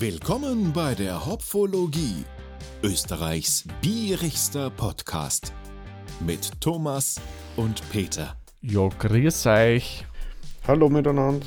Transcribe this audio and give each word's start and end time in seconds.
Willkommen 0.00 0.72
bei 0.72 0.94
der 0.94 1.26
Hopfologie, 1.26 2.24
Österreichs 2.84 3.64
bierigster 3.82 4.70
Podcast 4.70 5.52
mit 6.20 6.60
Thomas 6.60 7.20
und 7.56 7.82
Peter. 7.90 8.36
Ja, 8.60 8.86
grüß 8.88 9.46
euch. 9.46 10.06
Hallo 10.68 10.88
miteinander. 10.88 11.44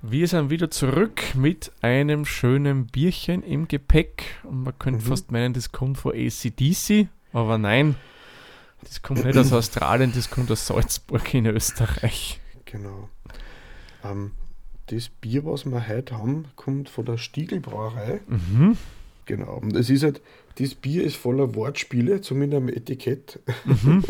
Wir 0.00 0.28
sind 0.28 0.50
wieder 0.50 0.70
zurück 0.70 1.34
mit 1.34 1.72
einem 1.82 2.24
schönen 2.24 2.86
Bierchen 2.86 3.42
im 3.42 3.66
Gepäck. 3.66 4.38
Und 4.44 4.62
man 4.62 4.78
könnte 4.78 5.04
Mhm. 5.04 5.08
fast 5.08 5.32
meinen, 5.32 5.52
das 5.52 5.72
kommt 5.72 5.98
von 5.98 6.12
ACDC, 6.14 7.08
aber 7.32 7.58
nein, 7.58 7.96
das 8.84 9.02
kommt 9.02 9.24
nicht 9.24 9.36
aus 9.36 9.52
Australien, 9.52 10.12
das 10.14 10.30
kommt 10.30 10.52
aus 10.52 10.68
Salzburg 10.68 11.34
in 11.34 11.46
Österreich. 11.46 12.40
Genau. 12.64 13.08
Ähm, 14.04 14.30
das 14.90 15.08
Bier, 15.08 15.44
was 15.44 15.64
wir 15.66 15.88
heute 15.88 16.18
haben, 16.18 16.46
kommt 16.56 16.88
von 16.88 17.04
der 17.04 17.16
Stiegelbrauerei. 17.16 18.20
Mhm. 18.26 18.76
Genau. 19.26 19.58
Und 19.58 19.76
es 19.76 19.88
ist 19.88 20.02
halt, 20.02 20.20
das 20.58 20.74
Bier 20.74 21.04
ist 21.04 21.16
voller 21.16 21.54
Wortspiele, 21.54 22.20
zumindest 22.20 22.62
am 22.62 22.68
Etikett. 22.68 23.38
Mhm. 23.64 24.02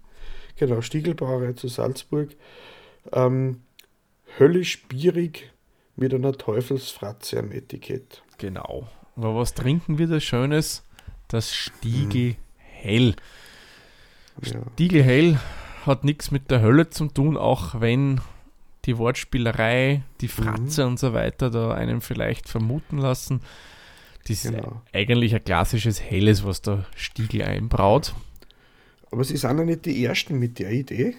genau, 0.56 0.80
Stiegelbrauerei 0.80 1.54
zu 1.54 1.66
Salzburg. 1.66 2.30
Ähm, 3.12 3.62
höllisch 4.38 4.84
bierig 4.86 5.50
mit 5.96 6.14
einer 6.14 6.32
Teufelsfratze 6.32 7.40
am 7.40 7.50
Etikett. 7.50 8.22
Genau. 8.38 8.86
Aber 9.16 9.34
was 9.34 9.54
trinken 9.54 9.98
wir 9.98 10.06
da 10.06 10.20
Schönes? 10.20 10.84
Das 11.26 11.52
Stiegel 11.54 12.36
Hell. 12.56 13.16
Ja. 14.42 14.60
Stiegel 14.74 15.02
Hell 15.02 15.40
hat 15.84 16.04
nichts 16.04 16.30
mit 16.30 16.50
der 16.50 16.62
Hölle 16.62 16.90
zu 16.90 17.06
tun, 17.06 17.36
auch 17.36 17.80
wenn 17.80 18.20
die 18.86 18.96
Wortspielerei, 18.98 20.02
die 20.20 20.28
Fratze 20.28 20.86
und 20.86 20.98
so 20.98 21.12
weiter 21.12 21.50
da 21.50 21.72
einen 21.74 22.00
vielleicht 22.00 22.48
vermuten 22.48 22.98
lassen. 22.98 23.40
Das 24.26 24.44
ist 24.44 24.52
Genau. 24.54 24.82
eigentlich 24.92 25.34
ein 25.34 25.44
klassisches 25.44 26.00
Helles, 26.00 26.44
was 26.44 26.62
der 26.62 26.84
Stiegel 26.96 27.42
einbraut. 27.42 28.14
Aber 29.12 29.24
sie 29.24 29.36
sind 29.36 29.58
ja 29.58 29.64
nicht 29.64 29.86
die 29.86 30.04
Ersten 30.04 30.38
mit 30.38 30.58
der 30.58 30.70
Idee. 30.70 31.14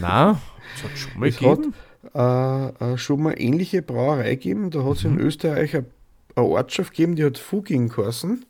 Na, 0.00 0.40
es 0.74 0.82
hat 0.84 0.98
schon 0.98 1.20
mal 1.20 1.28
Es 1.28 1.40
hat 1.40 1.56
gegeben. 1.58 1.74
äh, 2.14 2.92
äh, 2.94 2.98
schon 2.98 3.22
mal 3.22 3.34
ähnliche 3.40 3.82
Brauerei 3.82 4.30
gegeben. 4.34 4.70
Da 4.70 4.84
hat 4.84 4.96
es 4.96 5.04
Mhm. 5.04 5.12
in 5.12 5.18
Österreich 5.20 5.76
eine, 5.76 5.86
eine 6.34 6.46
Ortschaft 6.46 6.90
gegeben, 6.90 7.14
die 7.16 7.24
hat 7.24 7.38
Fuging 7.38 7.88
geheißen. 7.88 8.44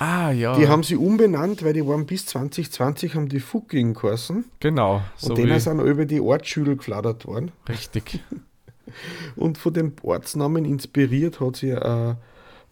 Ah, 0.00 0.30
ja. 0.32 0.56
Die 0.56 0.66
haben 0.66 0.82
sie 0.82 0.96
umbenannt, 0.96 1.62
weil 1.62 1.74
die 1.74 1.86
waren 1.86 2.06
bis 2.06 2.24
2020 2.26 3.14
haben 3.14 3.28
die 3.28 3.38
Fuging 3.38 3.92
geheißen. 3.94 4.44
genau, 4.58 5.02
so 5.16 5.28
und 5.30 5.38
denen 5.38 5.60
sind 5.60 5.78
über 5.80 6.06
die 6.06 6.20
Ortsschüler 6.20 6.74
gefladert 6.74 7.26
worden. 7.26 7.52
richtig. 7.68 8.20
Und 9.36 9.56
von 9.56 9.72
dem 9.72 9.92
Ortsnamen 10.02 10.64
inspiriert 10.64 11.38
hat 11.38 11.54
sie 11.56 11.72
eine 11.74 12.16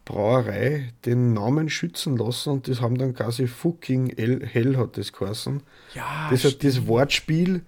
Brauerei 0.05 0.89
den 1.05 1.33
Namen 1.33 1.69
schützen 1.69 2.17
lassen 2.17 2.51
und 2.55 2.67
das 2.67 2.81
haben 2.81 2.99
dann 2.99 3.15
quasi 3.15 3.47
Fucking 3.47 4.11
El- 4.17 4.45
Hell 4.45 4.77
hat 4.79 4.97
das 4.97 5.13
geheißen. 5.13 5.63
Ja, 5.95 6.29
Das 6.31 6.43
hat 6.45 6.65
das 6.65 6.89
Wortspiel 6.89 7.63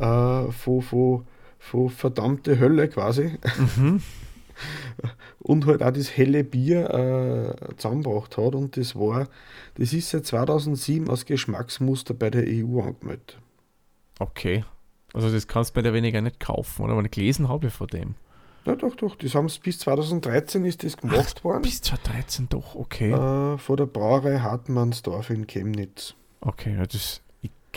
äh, 0.00 0.50
von, 0.50 0.82
von, 0.82 1.26
von 1.58 1.88
verdammte 1.88 2.58
Hölle 2.58 2.88
quasi 2.88 3.38
mhm. 3.76 4.02
und 5.38 5.66
halt 5.66 5.82
auch 5.82 5.92
das 5.92 6.16
helle 6.16 6.44
Bier 6.44 6.90
äh, 6.90 7.76
zusammengebracht 7.76 8.36
hat 8.36 8.54
und 8.54 8.76
das 8.76 8.96
war, 8.96 9.28
das 9.76 9.92
ist 9.92 10.10
seit 10.10 10.26
2007 10.26 11.08
als 11.08 11.24
Geschmacksmuster 11.24 12.14
bei 12.14 12.30
der 12.30 12.44
EU 12.46 12.80
angemeldet. 12.80 13.38
Okay. 14.18 14.64
Also 15.14 15.30
das 15.30 15.46
kannst 15.48 15.74
du 15.74 15.80
mehr 15.80 15.90
oder 15.90 15.96
weniger 15.96 16.20
nicht 16.20 16.40
kaufen, 16.40 16.84
oder? 16.84 16.96
Weil 16.96 17.08
gelesen 17.08 17.48
habe 17.48 17.68
ich 17.68 17.72
von 17.72 17.86
dem. 17.86 18.14
Ja, 18.66 18.76
doch, 18.76 18.94
doch, 18.96 19.16
das 19.16 19.34
haben 19.34 19.48
sie 19.48 19.60
bis 19.60 19.78
2013 19.78 20.64
ist 20.66 20.84
das 20.84 20.96
gemacht 20.96 21.42
worden. 21.44 21.62
Bis 21.62 21.80
2013 21.80 22.48
doch, 22.50 22.74
okay. 22.74 23.12
Äh, 23.12 23.56
von 23.56 23.76
der 23.76 23.86
Brauerei 23.86 24.40
Hartmannsdorf 24.40 25.30
in 25.30 25.46
Chemnitz. 25.46 26.14
Okay, 26.40 26.74
ja, 26.74 26.84
das, 26.84 27.22
ich 27.27 27.27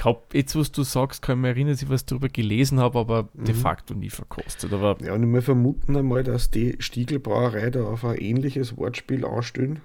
glaube, 0.01 0.21
jetzt, 0.33 0.55
was 0.55 0.71
du 0.71 0.83
sagst, 0.83 1.21
kann 1.21 1.37
ich 1.37 1.41
mich 1.43 1.49
erinnern, 1.49 1.73
dass 1.73 1.81
ich 1.83 1.89
was 1.89 2.05
darüber 2.05 2.27
gelesen 2.29 2.79
habe, 2.79 2.97
aber 2.99 3.29
de 3.33 3.53
Mhm. 3.53 3.59
facto 3.59 3.93
nie 3.93 4.09
verkostet. 4.09 4.73
Aber 4.73 4.97
Ja, 5.01 5.13
und 5.13 5.31
wir 5.31 5.41
vermuten 5.41 5.95
einmal, 5.95 6.23
dass 6.23 6.49
die 6.49 6.75
Stiegelbrauerei 6.79 7.69
da 7.69 7.83
auf 7.83 8.03
ein 8.05 8.17
ähnliches 8.17 8.77
Wortspiel 8.77 9.25
anstellen. 9.25 9.81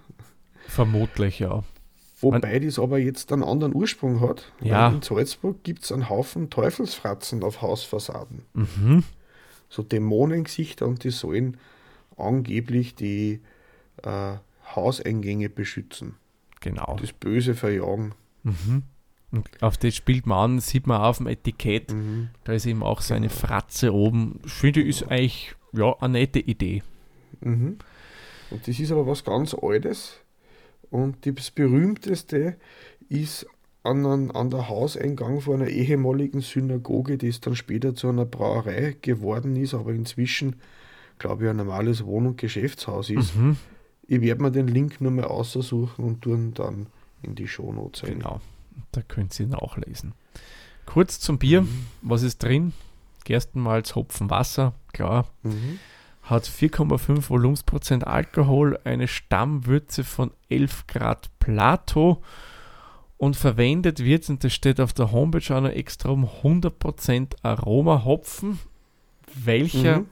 vermutlich, 0.69 1.38
ja. 1.38 1.62
Wobei 2.21 2.59
das 2.60 2.78
aber 2.78 2.99
jetzt 2.99 3.31
einen 3.32 3.43
anderen 3.44 3.75
Ursprung 3.75 4.21
hat. 4.21 4.50
Ja. 4.62 4.88
In 4.88 5.03
Salzburg 5.03 5.62
gibt 5.65 5.84
es 5.84 5.93
einen 5.93 6.09
Haufen 6.09 6.48
Teufelsfratzen 6.50 7.43
auf 7.44 7.60
Hausfassaden. 7.62 8.43
Mhm. 8.54 9.04
So 9.69 9.83
Dämonengesichter 9.83 10.87
und 10.87 11.04
die 11.04 11.10
sollen 11.10 11.59
angeblich 12.16 12.94
die 12.94 13.41
äh, 14.03 14.33
Hauseingänge 14.75 15.50
beschützen. 15.50 16.15
Genau. 16.60 16.97
Das 17.00 17.12
Böse 17.12 17.54
verjagen. 17.54 18.12
Mhm. 18.44 18.83
Und 19.36 19.62
auf 19.62 19.76
das 19.76 19.94
spielt 19.94 20.26
man 20.26 20.52
an, 20.52 20.60
sieht 20.60 20.86
man 20.86 21.00
auf 21.00 21.19
dem 21.19 21.26
Etikett, 21.26 21.92
Mhm. 21.92 22.28
da 22.44 22.52
ist 22.52 22.66
eben 22.66 22.82
auch 22.82 23.00
so 23.00 23.14
eine 23.14 23.28
Fratze 23.30 23.92
oben. 23.94 24.41
Ich 24.44 24.52
finde, 24.52 24.82
ist 24.82 25.04
eigentlich 25.04 25.54
ja, 25.72 25.94
eine 26.00 26.14
nette 26.14 26.38
Idee. 26.41 26.82
Mhm. 27.41 27.78
Und 28.50 28.69
das 28.69 28.78
ist 28.78 28.92
aber 28.92 29.06
was 29.06 29.24
ganz 29.24 29.54
Altes. 29.54 30.20
Und 30.91 31.26
das 31.26 31.50
berühmteste 31.50 32.56
ist 33.08 33.47
an, 33.82 34.30
an, 34.30 34.50
der 34.50 34.69
Hauseingang 34.69 35.41
von 35.41 35.60
einer 35.60 35.70
ehemaligen 35.70 36.41
Synagoge, 36.41 37.18
die 37.18 37.28
es 37.28 37.41
dann 37.41 37.54
später 37.56 37.94
zu 37.94 38.08
einer 38.08 38.24
Brauerei 38.24 38.97
geworden 39.00 39.56
ist, 39.56 39.74
aber 39.74 39.92
inzwischen, 39.92 40.56
glaube 41.18 41.44
ich, 41.44 41.50
ein 41.50 41.56
normales 41.56 42.04
Wohn- 42.04 42.26
und 42.26 42.38
Geschäftshaus 42.38 43.10
ist. 43.10 43.36
Mhm. 43.36 43.56
Ich 44.08 44.20
werde 44.20 44.42
mir 44.42 44.50
den 44.50 44.68
Link 44.68 45.00
nur 45.00 45.10
mal 45.12 45.24
aussuchen 45.24 46.04
und 46.04 46.22
tun 46.22 46.53
dann 46.54 46.86
in 47.22 47.34
die 47.34 47.48
Shownotes. 47.48 48.03
Genau. 48.03 48.41
Da 48.92 49.03
könnt 49.03 49.38
ihr 49.41 49.47
nachlesen. 49.47 50.12
Kurz 50.87 51.19
zum 51.20 51.38
Bier. 51.38 51.62
Mhm. 51.62 51.87
Was 52.03 52.22
ist 52.22 52.42
drin? 52.42 52.72
Gerstenmalz, 53.25 53.94
Hopfen, 53.94 54.31
Wasser, 54.31 54.72
klar. 54.92 55.26
Mhm. 55.42 55.78
hat 56.22 56.44
4,5 56.44 57.28
Volumensprozent 57.31 58.04
Alkohol, 58.06 58.78
eine 58.84 59.06
Stammwürze 59.09 60.03
von 60.04 60.32
11 60.48 60.86
Grad 60.88 61.31
Plato 61.38 62.20
und 63.16 63.36
verwendet 63.36 64.00
wird, 64.00 64.28
und 64.28 64.42
das 64.42 64.53
steht 64.53 64.81
auf 64.81 64.92
der 64.92 65.12
Homepage 65.12 65.56
auch 65.56 65.60
noch 65.60 65.70
extra 65.70 66.09
um 66.10 66.25
100% 66.42 67.36
Aromahopfen. 67.44 68.59
Welcher, 69.34 70.00
Mhm. 70.00 70.06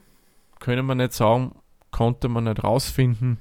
können 0.60 0.86
wir 0.86 0.94
nicht 0.94 1.12
sagen, 1.14 1.53
konnte 1.91 2.28
man 2.28 2.44
nicht 2.44 2.62
rausfinden. 2.62 3.38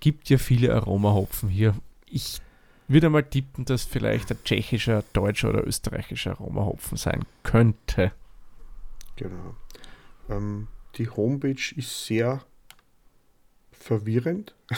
Gibt 0.00 0.28
ja 0.30 0.38
viele 0.38 0.72
Aromahopfen 0.74 1.48
hier. 1.48 1.74
Ich 2.08 2.40
würde 2.88 3.10
mal 3.10 3.22
tippen, 3.22 3.64
dass 3.64 3.84
vielleicht 3.84 4.30
ein 4.30 4.38
tschechischer, 4.44 5.02
deutscher 5.12 5.50
oder 5.50 5.66
österreichischer 5.66 6.32
Aromahopfen 6.32 6.96
sein 6.96 7.24
könnte. 7.42 8.12
Genau. 9.16 9.56
Ähm, 10.28 10.68
die 10.96 11.08
Homepage 11.08 11.74
ist 11.74 12.06
sehr 12.06 12.42
verwirrend. 13.72 14.54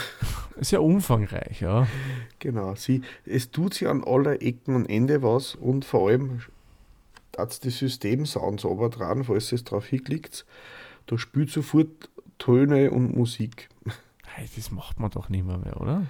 Ja 0.61 0.79
umfangreich, 0.79 1.61
ja. 1.61 1.87
Genau, 2.39 2.75
sie, 2.75 3.01
es 3.25 3.49
tut 3.49 3.75
sie 3.75 3.87
an 3.87 4.03
aller 4.03 4.41
Ecken 4.41 4.75
und 4.75 4.87
Ende 4.87 5.23
was 5.23 5.55
und 5.55 5.85
vor 5.85 6.09
allem 6.09 6.41
hat 7.37 7.63
die 7.63 7.69
Systemsounds 7.69 8.65
aber 8.65 8.89
dran, 8.89 9.23
falls 9.23 9.53
es 9.53 9.63
drauf 9.63 9.85
hinklickt. 9.85 10.45
Da 11.05 11.17
spielt 11.17 11.49
sofort 11.49 12.09
Töne 12.39 12.91
und 12.91 13.15
Musik. 13.15 13.69
Hey, 14.31 14.47
das 14.55 14.69
macht 14.69 14.99
man 14.99 15.09
doch 15.09 15.27
nicht 15.29 15.45
mehr, 15.45 15.57
mehr 15.57 15.81
oder? 15.81 16.05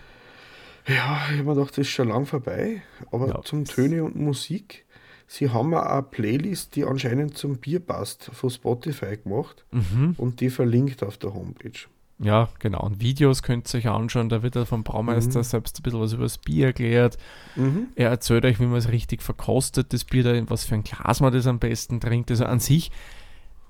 Ja, 0.90 1.20
ich 1.32 1.38
habe 1.40 1.44
mir 1.44 1.56
gedacht, 1.56 1.72
das 1.72 1.80
ist 1.80 1.90
schon 1.90 2.10
lang 2.10 2.26
vorbei, 2.26 2.82
aber 3.12 3.28
Ja, 3.28 3.42
zum 3.44 3.66
Töne 3.66 4.04
und 4.04 4.16
Musik. 4.16 4.86
Sie 5.28 5.50
haben 5.52 5.74
auch 5.76 5.84
eine 5.84 6.02
Playlist, 6.04 6.76
die 6.76 6.84
anscheinend 6.86 7.38
zum 7.38 7.58
Bier 7.58 7.80
passt, 7.80 8.32
von 8.34 8.50
Spotify 8.50 9.16
gemacht 9.18 9.64
Mhm. 9.72 10.16
und 10.18 10.40
die 10.42 10.50
verlinkt 10.50 11.04
auf 11.04 11.18
der 11.18 11.34
Homepage. 11.36 11.88
Ja, 12.22 12.50
genau. 12.60 12.82
Und 12.82 13.00
Videos 13.00 13.44
könnt 13.44 13.72
ihr 13.74 13.78
euch 13.78 13.88
anschauen. 13.88 14.28
Da 14.28 14.42
wird 14.44 14.56
er 14.58 14.66
vom 14.66 14.84
Braumeister 14.84 15.40
Mhm. 15.40 15.44
selbst 15.44 15.80
ein 15.80 15.84
bisschen 15.84 16.02
was 16.02 16.14
über 16.14 16.24
das 16.24 16.38
Bier 16.40 16.68
erklärt. 16.68 17.18
Mhm. 17.56 17.88
Er 17.96 18.10
erzählt 18.10 18.44
euch, 18.44 18.60
wie 18.60 18.66
man 18.66 18.78
es 18.78 18.90
richtig 18.92 19.22
verkostet, 19.22 19.94
das 19.94 20.04
Bier, 20.04 20.24
da, 20.24 20.34
in 20.34 20.50
was 20.50 20.66
für 20.66 20.76
ein 20.76 20.84
Glas 20.84 21.22
man 21.22 21.32
das 21.32 21.48
am 21.48 21.60
besten 21.60 22.02
trinkt. 22.02 22.30
Also 22.32 22.46
an 22.46 22.60
sich 22.60 22.92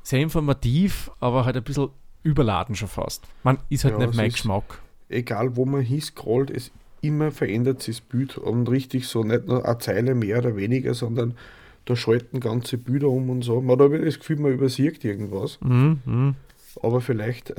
sehr 0.01 0.21
informativ, 0.21 1.11
aber 1.19 1.45
halt 1.45 1.57
ein 1.57 1.63
bisschen 1.63 1.89
überladen 2.23 2.75
schon 2.75 2.87
fast. 2.87 3.23
Man 3.43 3.59
ist 3.69 3.83
halt 3.83 3.99
Ja, 3.99 4.05
nicht 4.07 4.15
mein 4.15 4.31
Geschmack. 4.31 4.81
egal 5.09 5.55
wo 5.55 5.65
man 5.65 5.81
hinscrollt, 5.81 6.49
es 6.49 6.71
immer 7.01 7.31
verändert 7.31 7.81
sich 7.81 7.97
das 7.97 8.05
Bild 8.07 8.37
und 8.37 8.69
richtig 8.69 9.07
so 9.07 9.23
nicht 9.23 9.47
nur 9.47 9.65
eine 9.65 9.77
Zeile 9.79 10.15
mehr 10.15 10.39
oder 10.39 10.55
weniger, 10.55 10.93
sondern 10.93 11.35
da 11.85 11.95
schalten 11.95 12.39
ganze 12.39 12.77
Bilder 12.77 13.09
um 13.09 13.29
und 13.29 13.41
so. 13.43 13.61
Man 13.61 13.77
hat 13.79 13.85
aber 13.85 13.99
das 13.99 14.19
Gefühl, 14.19 14.37
man 14.37 14.53
übersieht 14.53 15.03
irgendwas. 15.03 15.59
Mhm, 15.61 15.99
mhm. 16.05 16.35
Aber 16.83 17.01
vielleicht 17.01 17.53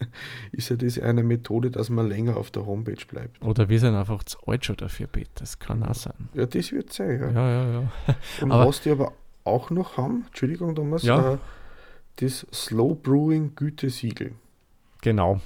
ist 0.52 0.68
ja 0.68 0.76
das 0.76 0.98
eine 0.98 1.22
Methode, 1.22 1.70
dass 1.70 1.88
man 1.88 2.08
länger 2.08 2.36
auf 2.36 2.50
der 2.50 2.66
Homepage 2.66 3.04
bleibt. 3.08 3.42
Oder 3.42 3.68
wir 3.68 3.80
sind 3.80 3.94
einfach 3.94 4.22
zu 4.24 4.38
alt 4.46 4.64
schon 4.66 4.76
dafür, 4.76 5.06
Pete. 5.06 5.30
Das 5.36 5.58
kann 5.58 5.82
auch 5.82 5.94
sein. 5.94 6.28
Ja, 6.34 6.46
das 6.46 6.70
wird 6.72 6.92
sein. 6.92 7.18
Ja. 7.20 7.30
Ja, 7.30 7.50
ja, 7.50 7.72
ja. 7.80 8.14
Und 8.42 8.52
aber- 8.52 8.66
was 8.66 8.82
die 8.82 8.90
aber 8.90 9.12
auch 9.44 9.70
noch 9.70 9.96
haben, 9.96 10.24
Entschuldigung 10.26 10.74
Thomas, 10.74 11.02
Ja. 11.02 11.34
äh, 11.34 11.38
das 12.16 12.46
Slow 12.52 12.94
Brewing 12.94 13.54
Gütesiegel. 13.56 14.32
Genau. 15.00 15.40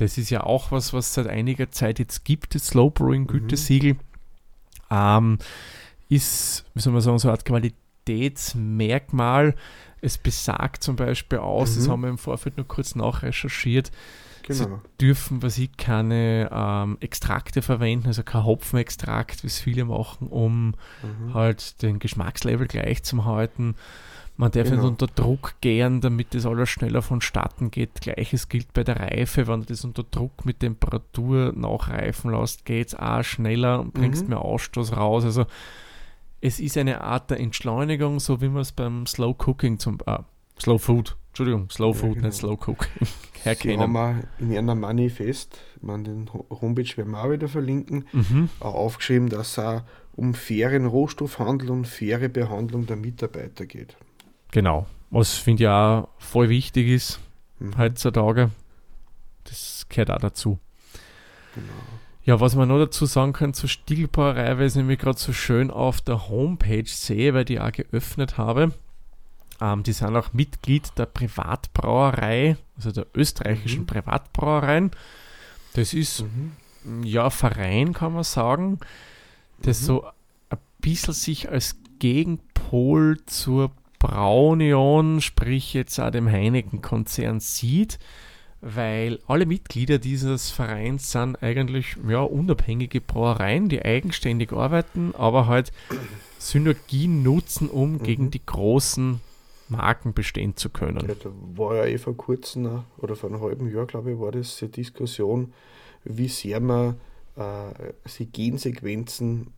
Das 0.00 0.18
ist 0.18 0.30
ja 0.30 0.42
auch 0.44 0.70
was, 0.72 0.92
was 0.92 1.14
seit 1.14 1.26
einiger 1.26 1.70
Zeit 1.70 1.98
jetzt 1.98 2.24
gibt, 2.24 2.54
das 2.54 2.68
Slow 2.68 2.90
Brewing 2.90 3.26
Gütesiegel. 3.26 3.96
Ähm, 4.90 5.38
ist, 6.08 6.64
wie 6.74 6.80
soll 6.80 6.92
man 6.92 7.02
sagen, 7.02 7.18
so 7.18 7.28
eine 7.28 7.32
Art 7.36 7.44
Qualitätsmerkmal. 7.44 9.54
Es 10.00 10.16
besagt 10.18 10.82
zum 10.82 10.96
Beispiel 10.96 11.38
aus, 11.38 11.74
das 11.74 11.86
Mhm. 11.86 11.90
haben 11.92 12.00
wir 12.02 12.08
im 12.08 12.18
Vorfeld 12.18 12.56
nur 12.56 12.66
kurz 12.66 12.94
nachrecherchiert, 12.94 13.90
Sie 14.48 14.64
Genau. 14.64 14.80
dürfen, 15.00 15.42
was 15.42 15.58
ich, 15.58 15.76
keine 15.76 16.48
ähm, 16.50 16.96
Extrakte 17.00 17.60
verwenden, 17.62 18.06
also 18.08 18.24
kein 18.24 18.42
Hopfenextrakt, 18.42 19.44
wie 19.44 19.48
es 19.48 19.60
viele 19.60 19.84
machen, 19.84 20.26
um 20.26 20.74
Mhm. 21.02 21.34
halt 21.34 21.82
den 21.82 21.98
Geschmackslevel 22.00 22.66
gleich 22.66 23.04
zu 23.04 23.24
halten. 23.26 23.76
Man 24.40 24.50
darf 24.52 24.64
nicht 24.64 24.76
Genau. 24.76 24.88
unter 24.88 25.06
Druck 25.06 25.54
gären, 25.60 26.00
damit 26.00 26.34
das 26.34 26.46
alles 26.46 26.70
schneller 26.70 27.02
vonstatten 27.02 27.70
geht. 27.70 28.00
Gleiches 28.00 28.48
gilt 28.48 28.72
bei 28.72 28.82
der 28.84 28.96
Reife. 28.98 29.46
Wenn 29.46 29.60
du 29.60 29.66
das 29.66 29.84
unter 29.84 30.02
Druck 30.02 30.46
mit 30.46 30.60
Temperatur 30.60 31.52
nachreifen 31.54 32.30
lässt, 32.32 32.64
geht 32.64 32.88
es 32.88 32.94
auch 32.94 33.22
schneller 33.22 33.80
und 33.80 33.92
bringst 33.92 34.22
Mhm. 34.24 34.30
mehr 34.30 34.40
Ausstoß 34.40 34.96
raus. 34.96 35.24
Also 35.24 35.44
es 36.40 36.58
ist 36.58 36.78
eine 36.78 37.02
Art 37.02 37.30
der 37.30 37.38
Entschleunigung, 37.40 38.18
so 38.18 38.40
wie 38.40 38.48
man 38.48 38.62
es 38.62 38.72
beim 38.72 39.06
Slow 39.06 39.34
Cooking 39.46 39.78
zum 39.78 39.98
äh, 40.06 40.18
Slow 40.58 40.78
Food, 40.78 41.16
Entschuldigung, 41.28 41.68
Slow 41.70 41.88
Ja, 41.88 41.94
Food, 42.00 42.14
genau. 42.14 42.26
nicht 42.28 42.36
Slow 42.38 42.52
Cooking, 42.54 42.88
Sie 43.06 43.40
herkennen. 43.42 43.80
haben 43.80 43.96
auch 43.96 44.14
in 44.38 44.50
ihrem 44.52 44.80
Manifest, 44.80 45.58
man 45.82 46.04
den 46.04 46.32
Ho- 46.32 46.46
Homepage 46.62 46.96
werden 46.96 47.12
wir 47.12 47.22
auch 47.24 47.30
wieder 47.30 47.48
verlinken, 47.48 48.06
Mhm. 48.12 48.48
auch 48.60 48.74
aufgeschrieben, 48.74 49.28
dass 49.28 49.52
es 49.52 49.58
auch 49.58 49.82
um 50.16 50.32
fairen 50.34 50.86
Rohstoffhandel 50.86 51.70
und 51.70 51.86
faire 51.86 52.28
Behandlung 52.30 52.86
der 52.86 52.96
Mitarbeiter 52.96 53.66
geht. 53.66 53.96
Genau. 54.52 54.86
Was 55.10 55.34
finde 55.34 55.64
ich 55.64 55.68
auch 55.68 56.08
voll 56.18 56.48
wichtig 56.48 56.88
ist 56.88 57.20
Mhm. 57.58 57.76
heutzutage. 57.76 58.50
Das 59.44 59.86
gehört 59.88 60.10
auch 60.10 60.18
dazu. 60.20 60.58
Genau. 61.54 61.66
Ja, 62.24 62.38
was 62.40 62.54
man 62.54 62.68
noch 62.68 62.78
dazu 62.78 63.06
sagen 63.06 63.32
kann 63.32 63.54
zur 63.54 63.68
Stiegelbrauerei, 63.68 64.56
weil 64.56 64.60
ich 64.60 64.66
es 64.72 64.74
nämlich 64.76 64.98
gerade 64.98 65.18
so 65.18 65.32
schön 65.32 65.70
auf 65.70 66.00
der 66.00 66.28
Homepage 66.28 66.86
sehe, 66.86 67.34
weil 67.34 67.44
die 67.44 67.60
auch 67.60 67.72
geöffnet 67.72 68.38
habe. 68.38 68.72
Ähm, 69.60 69.82
die 69.82 69.92
sind 69.92 70.14
auch 70.16 70.32
Mitglied 70.32 70.90
der 70.96 71.06
Privatbrauerei, 71.06 72.56
also 72.76 72.92
der 72.92 73.06
österreichischen 73.14 73.82
Mhm. 73.82 73.86
Privatbrauereien. 73.86 74.90
Das 75.74 75.92
ist 75.92 76.24
Mhm. 76.84 77.04
ja 77.04 77.24
ein 77.24 77.30
Verein, 77.30 77.92
kann 77.92 78.14
man 78.14 78.24
sagen, 78.24 78.78
das 79.62 79.80
Mhm. 79.82 79.84
so 79.86 80.04
ein 80.50 80.58
bisschen 80.80 81.14
sich 81.14 81.50
als 81.50 81.76
Gegenpol 81.98 83.18
zur 83.26 83.70
Braunion, 84.00 85.20
sprich 85.20 85.72
jetzt 85.74 86.00
auch 86.00 86.10
dem 86.10 86.28
Heineken-Konzern 86.28 87.38
sieht, 87.38 88.00
weil 88.60 89.20
alle 89.28 89.46
Mitglieder 89.46 89.98
dieses 89.98 90.50
Vereins 90.50 91.12
sind 91.12 91.42
eigentlich 91.42 91.96
ja, 92.08 92.20
unabhängige 92.22 93.00
Brauereien, 93.00 93.68
die 93.68 93.82
eigenständig 93.82 94.52
arbeiten, 94.52 95.14
aber 95.16 95.46
halt 95.46 95.70
Synergien 96.38 97.22
nutzen, 97.22 97.68
um 97.68 97.92
Mhm. 97.92 98.02
gegen 98.02 98.30
die 98.30 98.44
großen 98.44 99.20
Marken 99.68 100.14
bestehen 100.14 100.56
zu 100.56 100.68
können. 100.70 101.06
Ja, 101.08 101.14
da 101.14 101.30
war 101.54 101.76
ja 101.76 101.84
eh 101.84 101.98
vor 101.98 102.16
kurzem 102.16 102.66
äh, 102.66 102.78
oder 102.98 103.14
vor 103.14 103.30
einem 103.30 103.40
halben 103.40 103.72
Jahr, 103.72 103.86
glaube 103.86 104.12
ich, 104.12 104.18
war 104.18 104.32
das 104.32 104.60
eine 104.60 104.70
Diskussion, 104.70 105.52
wie 106.04 106.28
sehr 106.28 106.60
man 106.60 106.96
äh, 107.36 107.92
die 108.18 108.26
Gensequenzen, 108.26 109.52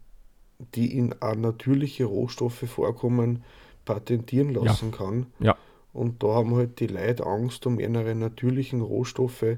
die 0.75 0.97
in 0.97 1.15
auch 1.23 1.35
natürliche 1.35 2.05
Rohstoffe 2.05 2.65
vorkommen, 2.69 3.43
patentieren 3.85 4.55
lassen 4.55 4.91
kann. 4.91 5.27
Ja. 5.41 5.57
Und 5.93 6.23
da 6.23 6.29
haben 6.29 6.55
halt 6.57 6.81
die 6.81 6.87
Leute 6.87 7.27
Angst 7.27 7.67
um 7.67 7.79
ihre 7.79 8.15
natürlichen 8.15 8.81
Rohstoffe, 8.81 9.57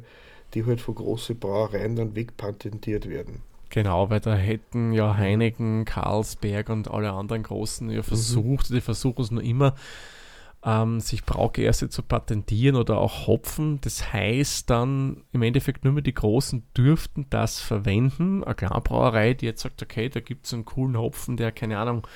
die 0.55 0.65
halt 0.65 0.81
von 0.81 0.95
großen 0.95 1.39
Brauereien 1.39 1.97
dann 1.97 2.17
wegpatentiert 2.17 3.09
werden. 3.09 3.43
Genau, 3.71 4.09
weil 4.11 4.21
da 4.21 4.35
hätten 4.35 4.93
ja 4.93 5.17
Heineken, 5.17 5.85
Carlsberg 5.85 6.69
und 6.69 6.91
alle 6.91 7.13
anderen 7.13 7.43
Großen 7.43 7.91
ja 7.91 8.03
versucht, 8.03 8.71
die 8.71 8.81
versuchen 8.81 9.23
es 9.23 9.31
nur 9.33 9.43
immer, 9.43 9.75
ähm, 10.65 11.01
sich 11.01 11.25
Braugerste 11.25 11.89
zu 11.89 12.03
patentieren 12.03 12.77
oder 12.77 12.99
auch 12.99 13.27
Hopfen. 13.27 13.81
Das 13.81 14.13
heißt 14.13 14.71
dann 14.71 15.25
im 15.33 15.43
Endeffekt 15.43 15.85
nur 15.85 15.93
mehr 15.93 16.03
die 16.03 16.15
Großen 16.15 16.63
dürften 16.77 17.27
das 17.31 17.61
verwenden. 17.61 18.45
Eine 18.45 18.55
Kleinbrauerei, 18.55 19.35
die 19.35 19.47
jetzt 19.47 19.63
sagt, 19.63 19.83
okay, 19.83 20.09
da 20.09 20.21
gibt 20.21 20.47
es 20.47 20.55
einen 20.55 20.65
coolen 20.65 20.97
Hopfen, 20.97 21.37
der, 21.37 21.53
keine 21.53 21.79
Ahnung, 21.79 22.07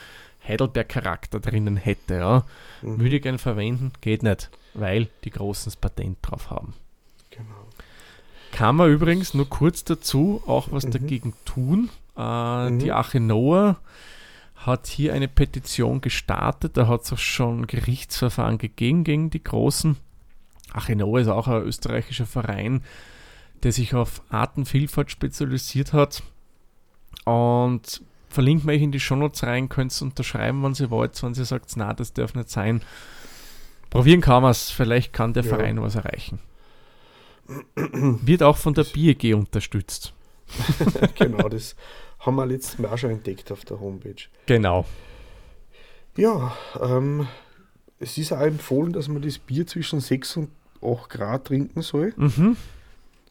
Heidelberg-Charakter 0.46 1.40
drinnen 1.40 1.76
hätte, 1.76 2.14
ja. 2.17 2.44
Mhm. 2.82 3.00
Würde 3.00 3.17
ich 3.17 3.23
gerne 3.23 3.38
verwenden, 3.38 3.93
geht 4.00 4.23
nicht, 4.23 4.50
weil 4.75 5.08
die 5.25 5.31
Großen 5.31 5.64
das 5.70 5.76
Patent 5.76 6.19
drauf 6.23 6.50
haben. 6.50 6.75
Genau. 7.31 7.44
Kann 8.52 8.76
man 8.76 8.90
übrigens 8.90 9.35
nur 9.35 9.49
kurz 9.49 9.85
dazu 9.85 10.43
auch 10.46 10.69
was 10.70 10.87
Mhm. 10.87 10.90
dagegen 10.93 11.35
tun. 11.44 11.90
Äh, 12.17 12.70
Mhm. 12.70 12.79
Die 12.79 12.93
Achenoa 12.93 13.76
hat 14.56 14.87
hier 14.87 15.12
eine 15.14 15.29
Petition 15.29 16.00
gestartet. 16.00 16.76
Da 16.76 16.88
hat 16.88 17.02
es 17.02 17.12
auch 17.12 17.19
schon 17.19 17.67
Gerichtsverfahren 17.67 18.58
gegeben 18.58 19.05
gegen 19.05 19.31
die 19.31 19.43
Großen. 19.44 19.96
Achenoa 20.73 21.20
ist 21.20 21.29
auch 21.29 21.46
ein 21.49 21.62
österreichischer 21.62 22.26
Verein, 22.26 22.82
der 23.62 23.73
sich 23.73 23.94
auf 23.94 24.23
Artenvielfalt 24.31 25.11
spezialisiert 25.11 25.93
hat. 25.93 26.23
Und 27.25 28.02
verlinkt 28.29 28.65
mir 28.65 28.73
euch 28.73 28.83
in 28.83 28.93
die 28.93 29.01
Shownotes 29.01 29.43
rein, 29.45 29.69
könnt 29.69 29.99
ihr 30.01 30.05
unterschreiben, 30.05 30.63
wenn 30.63 30.75
ihr 30.75 30.91
wollt, 30.91 31.23
wenn 31.23 31.35
ihr 31.35 31.45
sagt, 31.45 31.77
na, 31.77 31.93
das 31.93 32.13
darf 32.13 32.35
nicht 32.35 32.51
sein. 32.51 32.83
Probieren 33.91 34.21
kann 34.21 34.43
man 34.43 34.51
es, 34.51 34.71
vielleicht 34.71 35.13
kann 35.13 35.33
der 35.33 35.45
Ja. 35.45 35.49
Verein 35.51 35.81
was 35.81 35.95
erreichen. 35.95 36.41
Wird 37.75 38.43
auch 38.43 38.57
von 38.59 38.75
der 38.75 38.85
BIEG 38.85 39.35
unterstützt. 39.35 40.13
genau, 41.19 41.49
das 41.49 41.75
haben 42.21 42.37
wir 42.37 42.47
letztes 42.47 42.79
Mal 42.79 42.89
auch 42.93 42.99
schon 42.99 43.11
entdeckt 43.11 43.51
auf 43.53 43.65
der 43.65 43.81
Homepage. 43.81 44.25
Genau. 44.47 44.85
Ja, 46.17 46.55
ähm, 46.81 47.27
es 47.99 48.19
ist 48.19 48.33
auch 48.33 48.41
empfohlen, 48.41 48.93
dass 48.93 49.09
man 49.09 49.23
das 49.23 49.39
Bier 49.39 49.67
zwischen 49.67 50.01
6 50.01 50.37
und 50.37 50.51
8 50.83 51.09
Grad 51.11 51.47
trinken 51.47 51.81
soll. 51.83 52.13
Mhm. 52.17 52.57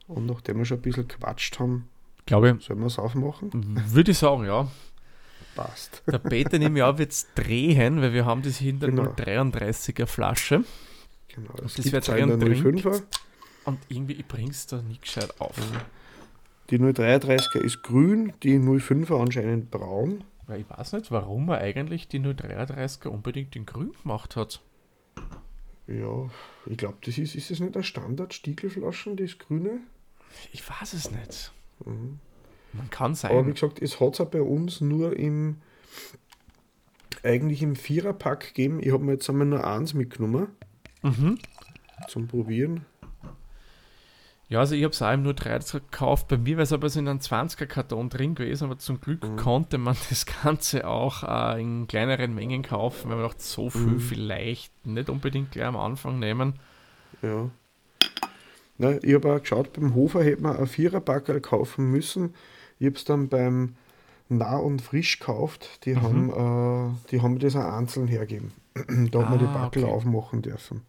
Und 0.08 0.26
nachdem 0.26 0.58
wir 0.58 0.66
schon 0.66 0.78
ein 0.78 0.82
bisschen 0.82 1.08
quatscht 1.08 1.60
haben, 1.60 1.88
Glaube 2.26 2.58
sollen 2.60 2.80
wir 2.80 2.88
es 2.88 3.00
aufmachen? 3.00 3.52
würde 3.90 4.12
ich 4.12 4.18
sagen, 4.18 4.46
ja. 4.46 4.68
Passt. 5.58 6.04
Der 6.06 6.20
Peter 6.20 6.60
nehme 6.60 6.80
ich 6.80 6.84
auch 6.84 6.98
jetzt 7.00 7.30
drehen, 7.36 8.02
weil 8.02 8.14
wir 8.14 8.26
haben 8.26 8.42
das 8.44 8.58
hier 8.58 8.70
in 8.70 8.80
der 8.80 8.90
Genau. 8.92 9.12
033er 9.12 10.06
Flasche. 10.06 10.64
Genau, 11.28 11.54
das 11.54 11.74
das 11.74 11.92
wird 11.92 12.08
es 12.08 12.14
der 12.14 12.26
drin 12.28 12.54
05er. 12.78 13.02
Und 13.66 13.80
irgendwie, 13.90 14.14
ich 14.14 14.26
bring's 14.28 14.68
da 14.68 14.82
nicht 14.82 15.02
gescheit 15.02 15.34
auf. 15.40 15.56
Die 16.70 16.80
033er 16.80 17.60
ist 17.60 17.84
grün, 17.84 18.34
die 18.44 18.60
05er 18.60 19.22
anscheinend 19.22 19.72
braun. 19.72 20.24
Weil 20.46 20.62
ich 20.62 20.70
weiß 20.70 20.94
nicht, 20.94 21.12
warum 21.12 21.50
er 21.50 21.58
eigentlich 21.58 22.08
die 22.08 22.20
033er 22.20 23.08
unbedingt 23.10 23.56
in 23.56 23.66
grün 23.66 23.92
gemacht 24.02 24.36
hat. 24.36 24.62
Ja, 25.88 26.30
ich 26.66 26.78
glaube, 26.78 26.98
das 27.04 27.18
ist, 27.18 27.36
ist 27.36 27.52
das 27.52 27.60
nicht 27.60 27.76
eine 27.76 27.84
Standard-Stiegelflaschen, 27.84 29.18
das 29.18 29.38
grüne? 29.38 29.80
Ich 30.52 30.68
weiß 30.70 30.94
es 30.94 31.12
nicht. 31.12 31.52
Mhm. 31.86 32.20
Man 32.74 32.90
kann 32.90 33.12
Aber 33.24 33.40
wie 33.42 33.44
sein. 33.46 33.54
gesagt, 33.54 33.82
es 33.82 34.00
hat 34.00 34.14
es 34.16 34.22
auch 34.22 34.30
bei 34.30 34.42
uns 34.42 34.82
nur 34.82 35.16
im 35.18 35.58
eigentlich 37.24 37.62
im 37.64 37.76
Viererpack 37.76 38.48
gegeben. 38.50 38.80
Ich 38.82 38.92
habe 38.92 39.04
mir 39.04 39.14
jetzt 39.14 39.30
einmal 39.30 39.48
nur 39.48 39.66
eins 39.66 39.94
mitgenommen 39.94 40.48
Mhm. 41.02 41.40
zum 42.08 42.28
Probieren. 42.28 42.86
Ja, 44.50 44.60
also 44.60 44.76
ich 44.76 44.84
habe 44.84 44.94
es 44.94 45.02
auch 45.02 45.12
im 45.12 45.24
033er 45.26 45.80
gekauft. 45.82 46.30
Bei 46.30 46.38
mir 46.38 46.56
wäre 46.56 46.62
es 46.62 46.72
aber 46.72 46.88
so 46.90 47.00
in 47.00 47.08
einem 47.10 47.20
20er 47.20 47.66
Karton 47.66 48.10
drin 48.10 48.34
gewesen, 48.34 48.66
aber 48.66 48.78
zum 48.78 49.02
Glück 49.02 49.22
Mhm. 49.28 49.36
konnte 49.36 49.78
man 49.78 49.96
das 50.10 50.26
Ganze 50.26 50.88
auch 50.88 51.24
äh, 51.24 51.62
in 51.62 51.88
kleineren 51.88 52.34
Mengen 52.34 52.62
kaufen, 52.64 53.10
weil 53.10 53.18
man 53.18 53.26
dachte, 53.28 53.42
so 53.44 53.70
viel 53.70 53.82
Mhm. 53.82 54.00
vielleicht 54.00 54.86
nicht 54.86 55.10
unbedingt 55.10 55.52
gleich 55.52 55.66
am 55.66 55.76
Anfang 55.76 56.20
nehmen. 56.20 56.54
Ja. 57.22 57.50
Na, 58.78 58.92
ich 59.04 59.16
habe 59.16 59.34
auch 59.36 59.42
geschaut, 59.42 59.74
beim 59.74 59.96
Hofer 59.96 60.24
hätte 60.24 60.42
man 60.44 60.56
ein 60.56 60.68
Viererpackerl 60.68 61.42
kaufen 61.42 61.90
müssen. 61.92 62.34
Ich 62.80 62.86
habe 62.86 62.96
es 62.96 63.06
dann 63.06 63.30
beim 63.30 63.76
Nah 64.30 64.58
und 64.58 64.82
Frisch 64.82 65.20
gekauft. 65.20 65.86
Die, 65.86 65.96
Mhm. 65.96 66.02
haben, 66.04 66.30
äh, 66.30 67.10
die 67.12 67.22
haben 67.22 67.34
mir 67.34 67.40
das 67.40 67.56
auch 67.56 67.74
einzeln 67.74 68.08
hergeben. 68.08 68.52
da 69.12 69.20
hat 69.20 69.30
man 69.30 69.40
die 69.40 69.48
Ah, 69.48 69.54
Backel 69.54 69.84
okay. 69.84 69.92
aufmachen 69.92 70.42
dürfen. 70.42 70.82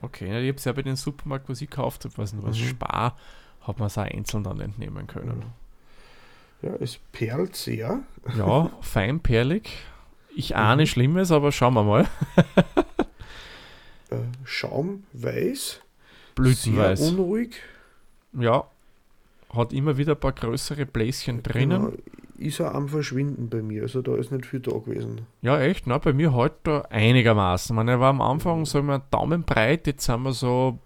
Okay, 0.00 0.28
ja, 0.28 0.40
ich 0.40 0.48
habe 0.48 0.58
es 0.58 0.64
ja 0.64 0.72
bei 0.72 0.82
den 0.82 0.96
Supermarkt, 0.96 1.48
was 1.48 1.60
ich 1.60 1.70
gekauft 1.70 2.04
habe, 2.04 2.16
was 2.18 2.32
nur 2.32 2.42
was 2.44 2.56
Mhm. 2.56 2.68
Spar, 2.68 3.16
hat 3.60 3.78
man 3.78 3.86
es 3.86 3.96
auch 3.98 4.02
einzeln 4.02 4.42
dann 4.42 4.60
entnehmen 4.60 5.06
können. 5.06 5.44
Ja, 6.62 6.74
es 6.80 6.98
perlt 7.12 7.56
sehr. 7.56 8.02
Ja, 8.36 8.70
feinperlig. 8.80 9.68
Ich 10.34 10.52
Mhm. 10.52 10.56
ahne 10.56 10.86
Schlimmes, 10.86 11.30
aber 11.30 11.52
schauen 11.52 11.74
wir 11.74 11.84
mal. 11.84 12.08
Äh, 14.10 14.16
Schaum 14.44 15.04
weiß. 15.12 15.80
Blütenweiß. 16.34 16.98
Sehr 16.98 17.08
unruhig. 17.08 17.60
Ja, 18.32 18.64
hat 19.54 19.72
immer 19.72 19.96
wieder 19.96 20.12
ein 20.14 20.20
paar 20.20 20.32
größere 20.32 20.86
Bläschen 20.86 21.42
drinnen. 21.42 21.80
Genau, 21.86 21.92
ist 22.38 22.60
er 22.60 22.74
am 22.74 22.88
Verschwinden 22.88 23.48
bei 23.50 23.62
mir. 23.62 23.82
Also 23.82 24.02
da 24.02 24.16
ist 24.16 24.32
nicht 24.32 24.46
viel 24.46 24.60
da 24.60 24.72
gewesen. 24.72 25.22
Ja, 25.42 25.60
echt, 25.60 25.86
na, 25.86 25.98
bei 25.98 26.12
mir 26.12 26.32
heute 26.32 26.56
da 26.64 26.80
einigermaßen. 26.90 27.74
Ich 27.74 27.76
meine, 27.76 27.92
er 27.92 28.00
war 28.00 28.10
am 28.10 28.20
Anfang 28.20 28.64
so 28.64 28.78
immer 28.78 28.98
daumenbreit, 29.10 29.86
jetzt 29.86 30.04
sind 30.04 30.22
wir 30.22 30.32
so 30.32 30.78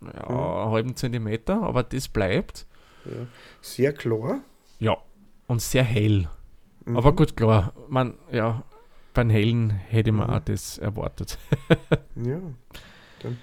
ja, 0.00 0.10
einen 0.28 0.70
halben 0.70 0.96
Zentimeter, 0.96 1.62
aber 1.62 1.82
das 1.82 2.08
bleibt. 2.08 2.66
Ja. 3.04 3.26
Sehr 3.60 3.92
klar. 3.92 4.40
Ja, 4.78 4.96
und 5.46 5.60
sehr 5.62 5.84
hell. 5.84 6.28
Mhm. 6.84 6.96
Aber 6.96 7.12
gut, 7.14 7.36
klar, 7.36 7.72
man, 7.88 8.14
ja, 8.32 8.62
beim 9.14 9.30
Hellen 9.30 9.70
hätte 9.70 10.12
man 10.12 10.28
Mhm. 10.28 10.34
auch 10.34 10.40
das 10.40 10.78
erwartet. 10.78 11.38
Ja. 12.16 12.40
Dann 13.22 13.38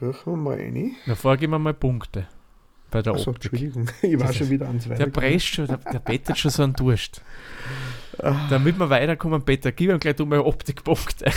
riechen 0.00 0.32
wir 0.32 0.36
mal 0.36 0.56
rein. 0.56 0.96
Davor 1.06 1.36
geben 1.36 1.52
wir 1.52 1.58
mal 1.58 1.74
Punkte 1.74 2.26
bei 2.90 3.02
der 3.02 3.14
Achso, 3.14 3.30
Optik. 3.30 3.52
Entschuldigung. 3.52 3.88
Ich 4.02 4.18
war 4.18 4.28
Das 4.28 4.36
schon 4.36 4.50
wieder 4.50 4.66
ans 4.68 4.84
Der 4.84 4.98
Weiter. 4.98 5.10
presst 5.10 5.46
schon, 5.46 5.66
der, 5.66 5.76
der 5.78 5.98
bettet 5.98 6.38
schon 6.38 6.50
so 6.50 6.62
einen 6.62 6.72
Durst. 6.74 7.22
Ah. 8.18 8.46
Damit 8.50 8.78
wir 8.78 8.90
weiterkommen, 8.90 9.42
Peter, 9.42 9.70
gib 9.72 9.90
ihm 9.90 9.98
gleich 9.98 10.18
mal 10.18 10.40
Optikpunkte. 10.40 11.30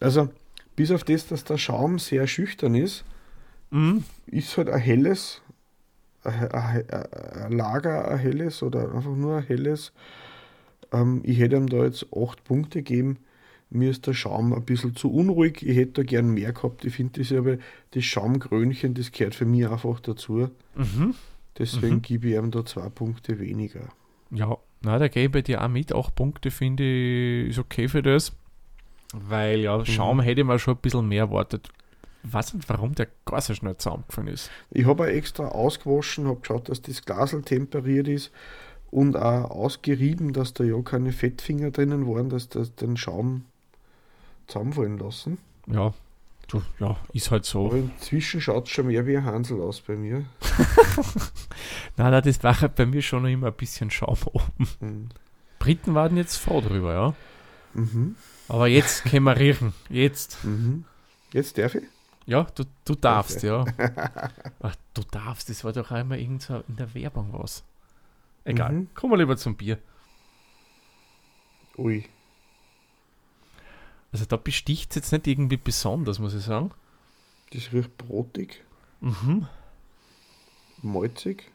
Also, 0.00 0.28
bis 0.76 0.90
auf 0.90 1.04
das, 1.04 1.26
dass 1.28 1.44
der 1.44 1.58
Schaum 1.58 1.98
sehr 1.98 2.26
schüchtern 2.26 2.74
ist, 2.74 3.04
Mhm. 3.70 4.04
ist 4.26 4.56
halt 4.56 4.68
ein 4.70 4.78
helles, 4.80 5.40
ein, 6.22 6.50
ein, 6.52 6.84
ein 6.90 7.52
Lager, 7.52 8.08
ein 8.08 8.18
helles 8.18 8.62
oder 8.62 8.92
einfach 8.94 9.14
nur 9.16 9.38
ein 9.38 9.42
helles. 9.44 9.92
Ähm, 10.92 11.22
ich 11.24 11.38
hätte 11.40 11.56
ihm 11.56 11.68
da 11.68 11.84
jetzt 11.84 12.06
8 12.14 12.44
Punkte 12.44 12.82
gegeben. 12.82 13.18
Mir 13.74 13.90
ist 13.90 14.06
der 14.06 14.14
Schaum 14.14 14.52
ein 14.52 14.64
bisschen 14.64 14.94
zu 14.96 15.12
unruhig. 15.12 15.62
Ich 15.66 15.76
hätte 15.76 15.92
da 15.92 16.02
gern 16.04 16.30
mehr 16.30 16.52
gehabt. 16.52 16.84
Ich 16.84 16.94
finde 16.94 17.20
das 17.20 17.32
aber, 17.32 17.56
das 17.90 18.04
Schaumkrönchen, 18.04 18.94
das 18.94 19.12
gehört 19.12 19.34
für 19.34 19.44
mich 19.46 19.68
einfach 19.68 20.00
dazu. 20.00 20.48
Mhm. 20.76 21.14
Deswegen 21.58 21.96
Mhm. 21.96 22.02
gebe 22.02 22.28
ich 22.28 22.34
ihm 22.36 22.50
da 22.50 22.64
zwei 22.64 22.88
Punkte 22.88 23.38
weniger. 23.38 23.88
Ja, 24.30 24.56
na, 24.82 24.98
da 24.98 25.08
gehe 25.08 25.26
ich 25.26 25.30
bei 25.32 25.42
dir 25.42 25.62
auch 25.62 25.68
mit. 25.68 25.94
Acht 25.94 26.14
Punkte 26.14 26.50
finde 26.50 26.82
ich 26.84 27.50
ist 27.50 27.58
okay 27.58 27.88
für 27.88 28.02
das. 28.02 28.32
Weil 29.12 29.60
ja, 29.60 29.84
Schaum 29.84 30.20
hätte 30.20 30.40
ich 30.40 30.46
mir 30.46 30.58
schon 30.58 30.74
ein 30.74 30.80
bisschen 30.80 31.06
mehr 31.08 31.24
erwartet. 31.24 31.68
Weiß 32.24 32.54
nicht, 32.54 32.68
warum 32.68 32.94
der 32.94 33.08
gar 33.26 33.40
so 33.40 33.54
schnell 33.54 33.76
zusammengefallen 33.76 34.28
ist. 34.28 34.50
Ich 34.70 34.86
habe 34.86 35.02
auch 35.04 35.08
extra 35.08 35.48
ausgewaschen, 35.48 36.26
habe 36.26 36.40
geschaut, 36.40 36.68
dass 36.68 36.80
das 36.82 37.04
Glasel 37.04 37.42
temperiert 37.42 38.08
ist 38.08 38.32
und 38.90 39.14
auch 39.16 39.50
ausgerieben, 39.50 40.32
dass 40.32 40.54
da 40.54 40.64
ja 40.64 40.80
keine 40.82 41.12
Fettfinger 41.12 41.70
drinnen 41.70 42.06
waren, 42.06 42.30
dass 42.30 42.48
das 42.48 42.74
den 42.74 42.96
Schaum 42.96 43.44
zusammenfallen 44.46 44.98
lassen. 44.98 45.38
Ja, 45.66 45.92
du, 46.48 46.62
ja, 46.78 46.96
ist 47.12 47.30
halt 47.30 47.44
so. 47.44 47.66
Aber 47.66 47.76
inzwischen 47.76 48.40
schaut 48.40 48.66
es 48.66 48.72
schon 48.72 48.86
mehr 48.88 49.06
wie 49.06 49.16
ein 49.16 49.24
Hansel 49.24 49.60
aus 49.60 49.80
bei 49.80 49.96
mir. 49.96 50.24
Nein, 51.96 52.10
nein, 52.10 52.22
das 52.22 52.42
war 52.42 52.60
halt 52.60 52.74
bei 52.74 52.86
mir 52.86 53.02
schon 53.02 53.24
immer 53.26 53.48
ein 53.48 53.54
bisschen 53.54 53.90
Schaum 53.90 54.18
oben. 54.32 54.68
Mhm. 54.80 55.08
Briten 55.58 55.94
waren 55.94 56.16
jetzt 56.16 56.36
froh 56.36 56.60
drüber, 56.60 56.92
ja. 56.92 57.14
Mhm. 57.74 58.16
Aber 58.48 58.66
jetzt 58.68 59.04
können 59.04 59.24
wir 59.24 59.36
riechen. 59.36 59.72
Jetzt. 59.88 60.44
Mhm. 60.44 60.84
Jetzt 61.32 61.56
darf 61.58 61.74
ich? 61.76 61.84
Ja, 62.26 62.46
du, 62.54 62.64
du 62.84 62.94
darfst, 62.94 63.42
ja. 63.42 63.64
Ach, 64.60 64.74
du 64.94 65.02
darfst, 65.10 65.48
das 65.50 65.62
war 65.64 65.72
doch 65.72 65.90
einmal 65.90 66.18
irgend 66.20 66.42
so 66.42 66.62
in 66.68 66.76
der 66.76 66.92
Werbung 66.94 67.28
was. 67.32 67.64
Egal, 68.44 68.72
Mhm. 68.72 68.88
kommen 68.94 69.12
wir 69.12 69.18
lieber 69.18 69.36
zum 69.36 69.56
Bier. 69.56 69.78
Ui. 71.76 72.04
Also 74.14 74.26
da 74.26 74.36
besticht 74.36 74.92
es 74.92 74.94
jetzt 74.94 75.10
nicht 75.12 75.26
irgendwie 75.26 75.56
besonders, 75.56 76.20
muss 76.20 76.34
ich 76.34 76.44
sagen. 76.44 76.70
Das 77.52 77.72
riecht 77.72 77.96
brotig, 77.98 78.62
Mhm. 79.00 79.48
malzig. 80.82 81.50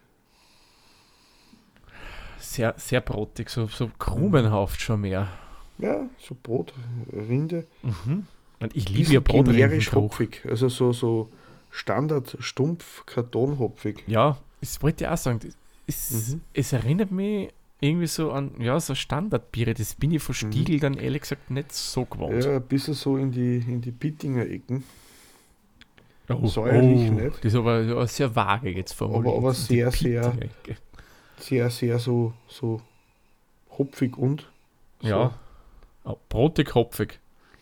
Sehr, 2.38 2.74
sehr 2.78 3.00
brotig, 3.00 3.50
so, 3.50 3.68
so 3.68 3.90
krumenhaft 3.98 4.82
schon 4.82 5.00
mehr. 5.02 5.30
Ja, 5.78 6.10
so 6.20 6.36
Brot, 6.44 6.74
Rinde. 7.14 7.66
Mhm. 7.82 8.28
Und 8.60 8.76
ich 8.76 8.90
liebe 8.90 9.14
ja 9.14 9.22
generisch 9.22 9.90
Brotrindengeruch. 9.92 10.04
hopfig. 10.12 10.42
Also 10.50 10.68
so, 10.68 10.92
so 10.92 11.30
Standard, 11.72 12.36
stumpf, 12.42 13.06
kartonhopfig. 13.06 14.04
Ja, 14.08 14.38
das 14.60 14.82
wollte 14.82 15.06
ich 15.06 15.10
auch 15.10 15.16
sagen. 15.18 15.40
Es, 15.88 16.12
Mhm. 16.34 16.42
es 16.54 16.74
erinnert 16.74 17.12
mich 17.12 17.54
irgendwie 17.82 18.08
so 18.08 18.32
an, 18.32 18.52
ja, 18.60 18.80
so 18.80 18.94
Standardbiere. 18.96 19.74
Das 19.74 19.96
bin 19.96 20.12
ich 20.12 20.22
von 20.22 20.34
Mhm. 20.34 20.52
Stiegel 20.52 20.80
dann 20.80 20.96
ehrlich 20.96 21.22
gesagt 21.22 21.50
nicht 21.52 21.72
so 21.72 22.06
gewohnt. 22.06 22.44
Ja, 22.44 22.58
ein 22.58 22.64
bisschen 22.64 22.94
so 22.94 23.18
in 23.18 23.32
die, 23.32 23.58
in 23.58 23.82
die 23.82 23.92
Bittinger 23.92 24.46
Ecken. 24.46 24.84
Oh, 26.30 26.46
säuerlich 26.46 27.10
nicht. 27.10 27.38
Das 27.38 27.54
ist 27.54 27.56
aber 27.56 27.82
ja, 27.82 28.06
sehr 28.06 28.36
vage 28.36 28.70
jetzt 28.70 28.94
formuliert. 28.94 29.36
aber 29.36 29.52
Die 29.52 29.58
sehr, 29.58 29.92
sehr-. 29.92 30.34
Sehr, 31.38 31.70
sehr 31.70 31.98
so, 32.00 32.34
so 32.48 32.82
hopfig 33.78 34.18
und. 34.18 34.48
So, 35.02 35.08
Ja. 35.08 35.40
Oh, 36.04 36.18
brotig, 36.28 36.76
hopfig. 36.76 37.20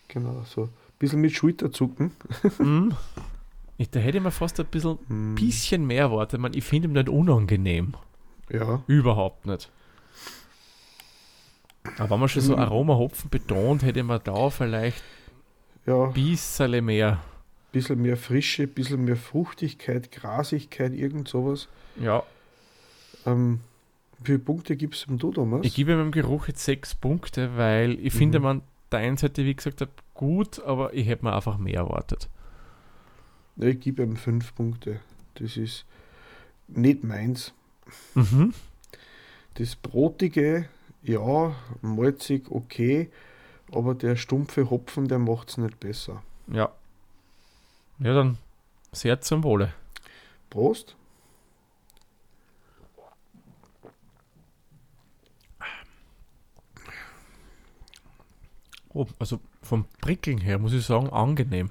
Genau, 0.08 0.42
so 0.46 0.64
ein 0.64 0.68
bisschen 0.98 1.20
mit 1.20 1.32
Schulterzucken. 1.32 2.12
mm. 2.58 2.90
ich, 3.78 3.90
da 3.90 4.00
hätte 4.00 4.18
ich 4.18 4.24
mir 4.24 4.30
fast 4.32 4.58
ein 4.60 4.66
bisschen, 4.66 4.98
Mm, 5.08 5.34
bisschen 5.34 5.86
mehr 5.86 6.00
erwartet. 6.02 6.40
Man, 6.40 6.52
ich 6.54 6.64
finde 6.64 6.88
ihn 6.88 6.92
nicht 6.92 7.08
unangenehm. 7.08 7.94
Ja, 8.50 8.82
Überhaupt 8.86 9.46
nicht. 9.46 9.70
Aber 11.98 12.10
wenn 12.10 12.20
man 12.20 12.28
schon 12.28 12.42
so 12.42 12.52
Mhm. 12.54 12.58
Aroma-Hopfen 12.60 13.30
betont, 13.30 13.82
hätte 13.82 14.02
man 14.02 14.20
da 14.24 14.50
vielleicht 14.50 15.02
ja, 15.86 16.04
ein 16.04 16.12
bisschen 16.12 16.84
mehr. 16.84 17.22
bisschen 17.72 18.00
mehr 18.02 18.16
Frische, 18.16 18.66
bisschen 18.66 19.04
mehr 19.04 19.16
Fruchtigkeit, 19.16 20.10
Grasigkeit, 20.12 20.92
irgend 20.94 21.28
sowas. 21.28 21.68
Ja, 22.00 22.22
Ähm, 23.26 23.60
wie 24.20 24.26
viele 24.26 24.38
Punkte 24.38 24.76
gibst 24.76 25.06
du 25.08 25.16
du, 25.16 25.32
Thomas? 25.32 25.64
ich 25.64 25.74
gebe 25.74 25.96
meinem 25.96 26.12
Geruch 26.12 26.48
jetzt 26.48 26.64
sechs 26.64 26.94
Punkte, 26.94 27.56
weil 27.56 27.98
ich 28.04 28.12
finde, 28.12 28.38
Mhm. 28.38 28.44
man 28.44 28.62
der 28.92 29.00
einen 29.00 29.16
Seite, 29.16 29.44
wie 29.44 29.54
gesagt, 29.54 29.80
habe, 29.82 29.90
gut, 30.14 30.60
aber 30.64 30.94
ich 30.94 31.06
hätte 31.06 31.24
mir 31.24 31.34
einfach 31.34 31.58
mehr 31.58 31.76
erwartet. 31.80 32.28
Ich 33.56 33.80
gebe 33.80 34.02
ihm 34.02 34.16
fünf 34.16 34.54
Punkte. 34.54 35.00
Das 35.34 35.56
ist 35.56 35.84
nicht 36.68 37.04
meins. 37.04 37.52
Mhm. 38.14 38.54
Das 39.54 39.74
Brotige, 39.76 40.68
ja, 41.08 41.54
malzig, 41.82 42.50
okay, 42.50 43.10
aber 43.72 43.94
der 43.94 44.16
stumpfe 44.16 44.70
Hopfen, 44.70 45.08
der 45.08 45.18
macht 45.18 45.48
es 45.50 45.56
nicht 45.58 45.80
besser. 45.80 46.22
Ja. 46.46 46.70
Ja, 47.98 48.14
dann 48.14 48.38
sehr 48.92 49.20
zum 49.20 49.42
Wohle. 49.42 49.72
Prost. 50.50 50.94
Oh, 58.94 59.06
also 59.18 59.40
vom 59.62 59.84
Prickeln 60.00 60.38
her 60.38 60.58
muss 60.58 60.72
ich 60.72 60.84
sagen, 60.84 61.10
angenehm. 61.10 61.70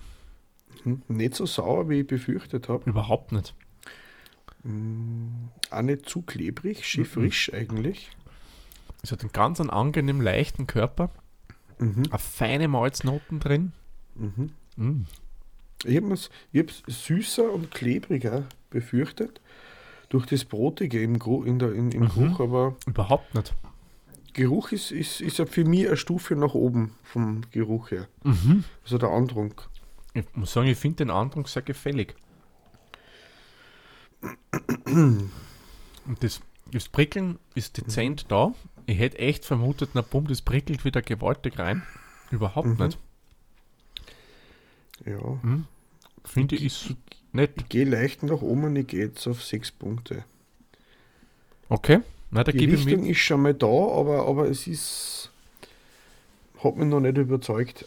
Hm, 0.83 1.01
Nicht 1.07 1.35
so 1.35 1.45
sauer, 1.45 1.89
wie 1.89 2.01
ich 2.01 2.07
befürchtet 2.07 2.69
habe. 2.69 2.87
Überhaupt 2.89 3.31
nicht. 3.31 3.53
Mm, 4.63 5.49
Auch 5.71 5.81
nicht 5.81 6.07
zu 6.07 6.21
klebrig, 6.21 6.85
schön 6.85 7.01
Mhm. 7.03 7.07
frisch 7.07 7.51
eigentlich. 7.53 8.11
Es 9.03 9.11
hat 9.11 9.21
einen 9.21 9.31
ganz 9.31 9.59
einen 9.59 9.69
angenehm 9.69 10.21
leichten 10.21 10.67
Körper, 10.67 11.09
Mhm. 11.79 12.03
eine 12.09 12.19
feine 12.19 12.67
Malznoten 12.67 13.39
drin. 13.39 13.71
Mhm. 14.15 14.49
Mm. 14.77 15.05
Ich 15.85 15.95
habe 15.97 16.13
es 16.13 16.29
süßer 16.87 17.51
und 17.51 17.69
klebriger 17.71 18.45
befürchtet. 18.71 19.41
Durch 20.09 20.25
das 20.25 20.45
Brotige 20.45 21.01
im, 21.03 21.19
Gro 21.19 21.43
in 21.43 21.59
der, 21.59 21.73
in, 21.73 21.91
im 21.91 22.03
Mhm. 22.03 22.07
Geruch, 22.09 22.39
aber 22.39 22.75
Überhaupt 22.87 23.35
nicht. 23.35 23.53
Geruch 24.33 24.71
ist, 24.71 24.91
ist, 24.91 25.21
ist 25.21 25.37
ja 25.37 25.45
für 25.45 25.65
mich 25.65 25.87
eine 25.87 25.97
Stufe 25.97 26.35
nach 26.35 26.53
oben 26.53 26.95
vom 27.03 27.41
Geruch 27.51 27.91
her. 27.91 28.07
Mhm. 28.23 28.63
Also 28.83 28.97
der 28.97 29.09
Andrunk. 29.09 29.67
Ich 30.13 30.23
muss 30.33 30.53
sagen, 30.53 30.67
ich 30.67 30.77
finde 30.77 30.97
den 31.05 31.09
Andruck 31.11 31.47
sehr 31.49 31.61
gefällig. 31.61 32.15
Und 34.85 35.29
das, 36.21 36.41
das 36.71 36.89
Prickeln 36.89 37.37
ist 37.55 37.77
dezent 37.77 38.25
da. 38.31 38.53
Ich 38.87 38.97
hätte 38.97 39.19
echt 39.19 39.45
vermutet, 39.45 39.91
na 39.93 40.01
bumm, 40.01 40.27
das 40.27 40.41
prickelt 40.41 40.83
wieder 40.85 41.01
gewaltig 41.01 41.59
rein. 41.59 41.83
Überhaupt 42.31 42.67
Mhm. 42.67 42.85
nicht. 42.85 42.97
Ja. 45.05 45.19
Mhm. 45.43 45.65
Finde 46.25 46.55
ich 46.55 46.63
ist 46.63 46.95
nett. 47.31 47.51
Ich 47.57 47.69
gehe 47.69 47.85
leicht 47.85 48.23
nach 48.23 48.41
oben 48.41 48.63
und 48.65 48.75
ich 48.75 48.87
gehe 48.87 49.05
jetzt 49.05 49.27
auf 49.27 49.43
sechs 49.43 49.71
Punkte. 49.71 50.23
Okay, 51.69 51.99
na, 52.31 52.43
da 52.43 52.51
Die 52.51 52.57
gebe 52.59 52.73
ich 52.73 52.85
Richtung 52.85 53.01
mit. 53.03 53.11
ist 53.11 53.17
schon 53.19 53.41
mal 53.41 53.53
da, 53.53 53.67
aber, 53.67 54.25
aber 54.27 54.49
es 54.49 54.67
ist. 54.67 55.31
Hat 56.63 56.75
mich 56.75 56.87
noch 56.87 56.99
nicht 57.01 57.17
überzeugt. 57.17 57.85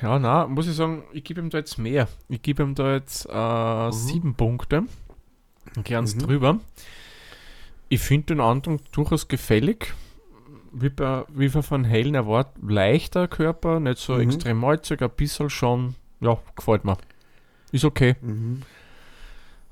Ja, 0.00 0.18
na, 0.18 0.46
muss 0.46 0.66
ich 0.66 0.74
sagen, 0.74 1.04
ich 1.12 1.22
gebe 1.24 1.40
ihm 1.40 1.50
da 1.50 1.58
jetzt 1.58 1.78
mehr. 1.78 2.08
Ich 2.28 2.42
gebe 2.42 2.62
ihm 2.62 2.74
da 2.74 2.94
jetzt 2.94 3.26
äh, 3.28 3.90
sieben 3.92 4.34
Punkte. 4.34 4.84
Ganz 5.84 6.14
Mhm. 6.14 6.18
drüber. 6.20 6.60
Ich 7.88 8.00
finde 8.00 8.26
den 8.28 8.40
Andruck 8.40 8.80
durchaus 8.92 9.28
gefällig. 9.28 9.92
Wie, 10.74 10.88
bei, 10.88 11.24
wie 11.28 11.52
wir 11.52 11.62
von 11.62 11.84
Hellen 11.84 12.14
erwartet, 12.14 12.54
leichter 12.66 13.28
Körper, 13.28 13.78
nicht 13.80 13.98
so 13.98 14.14
Mhm. 14.14 14.20
extrem 14.22 14.58
malzig, 14.58 15.02
ein 15.02 15.10
bisschen 15.10 15.50
schon, 15.50 15.94
ja, 16.20 16.38
gefällt 16.56 16.84
mir. 16.84 16.96
Ist 17.72 17.84
okay. 17.84 18.16
Mhm. 18.22 18.62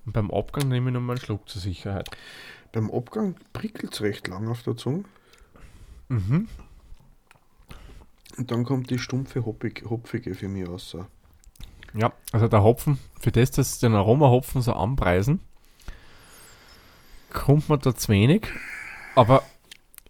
Und 0.06 0.12
beim 0.12 0.30
Abgang 0.30 0.68
nehme 0.68 0.90
ich 0.90 0.94
noch 0.94 1.00
mal 1.00 1.14
einen 1.14 1.20
Schluck 1.20 1.48
zur 1.48 1.60
Sicherheit. 1.60 2.08
Beim 2.72 2.90
Abgang 2.90 3.34
prickelt 3.52 3.92
es 3.94 4.00
recht 4.02 4.28
lang 4.28 4.48
auf 4.48 4.62
der 4.62 4.76
Zunge. 4.76 5.04
Mhm. 6.08 6.48
Und 8.38 8.50
dann 8.50 8.64
kommt 8.64 8.90
die 8.90 8.98
stumpfe 8.98 9.44
Hopfig, 9.44 9.84
Hopfige 9.88 10.34
für 10.34 10.48
mich 10.48 10.68
raus. 10.68 10.96
Ja, 11.94 12.12
also 12.32 12.46
der 12.46 12.62
Hopfen, 12.62 12.98
für 13.20 13.32
das, 13.32 13.50
dass 13.50 13.78
den 13.80 13.94
Aromahopfen 13.94 14.62
so 14.62 14.72
anpreisen, 14.72 15.40
kommt 17.32 17.68
man 17.68 17.80
da 17.80 17.94
zu 17.94 18.08
wenig. 18.12 18.46
Aber 19.16 19.42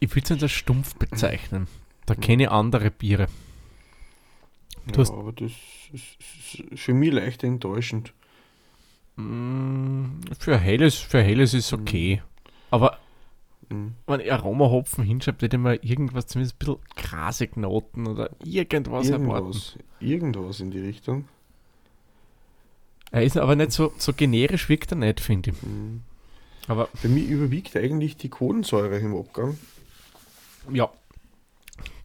ich 0.00 0.10
würde 0.14 0.24
es 0.24 0.30
nicht 0.30 0.42
als 0.42 0.52
stumpf 0.52 0.94
bezeichnen. 0.96 1.68
Da 2.06 2.14
kenne 2.14 2.44
ich 2.44 2.50
andere 2.50 2.90
Biere. 2.90 3.28
Du 4.86 4.92
Ja, 4.94 4.98
hast- 4.98 5.12
aber 5.12 5.32
das 5.32 5.52
ist, 5.92 6.62
ist 6.72 6.80
für 6.80 6.94
mich 6.94 7.12
leicht 7.12 7.44
enttäuschend. 7.44 8.12
Mm, 9.16 10.20
Für 10.38 10.58
helles, 10.58 10.96
für 10.96 11.22
helles 11.22 11.54
ist 11.54 11.72
okay. 11.72 12.22
Aber 12.70 12.98
Mhm. 13.68 13.94
wenn 14.06 14.20
ich 14.20 14.32
Aromahopfen 14.32 15.04
hinschreibe, 15.04 15.44
hätte 15.44 15.58
man 15.58 15.78
irgendwas, 15.82 16.26
zumindest 16.26 16.56
ein 16.56 16.58
bisschen 16.58 16.78
grasig 16.96 17.56
Noten 17.56 18.06
oder 18.06 18.30
irgendwas 18.44 19.08
erwarten. 19.10 19.30
Irgendwas, 19.46 19.78
irgendwas 20.00 20.60
in 20.60 20.70
die 20.70 20.80
Richtung. 20.80 21.26
Er 23.12 23.22
ist 23.24 23.36
aber 23.36 23.56
nicht 23.56 23.72
so, 23.72 23.92
so 23.98 24.12
generisch 24.12 24.68
wirkt 24.68 24.92
er 24.92 24.96
nicht, 24.96 25.20
finde 25.20 25.50
ich. 25.50 25.62
Mhm. 25.62 26.02
Aber 26.68 26.88
Bei 27.02 27.08
mir 27.08 27.24
überwiegt 27.24 27.76
eigentlich 27.76 28.16
die 28.16 28.28
Kohlensäure 28.28 28.98
im 28.98 29.16
Abgang. 29.16 29.58
Ja, 30.72 30.88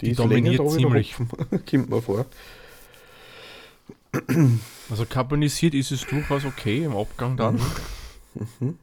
Die, 0.02 0.06
Die 0.06 0.12
ist 0.12 0.20
dominiert 0.20 0.70
ziemlich. 0.72 1.16
Kommt 1.70 1.90
mir 1.90 2.02
vor. 2.02 2.26
also 4.90 5.06
carbonisiert 5.06 5.74
ist 5.74 5.92
es 5.92 6.06
durchaus 6.06 6.46
okay 6.46 6.84
im 6.86 6.96
Abgang 6.96 7.36
dann. 7.38 7.56
Mhm. 8.60 8.78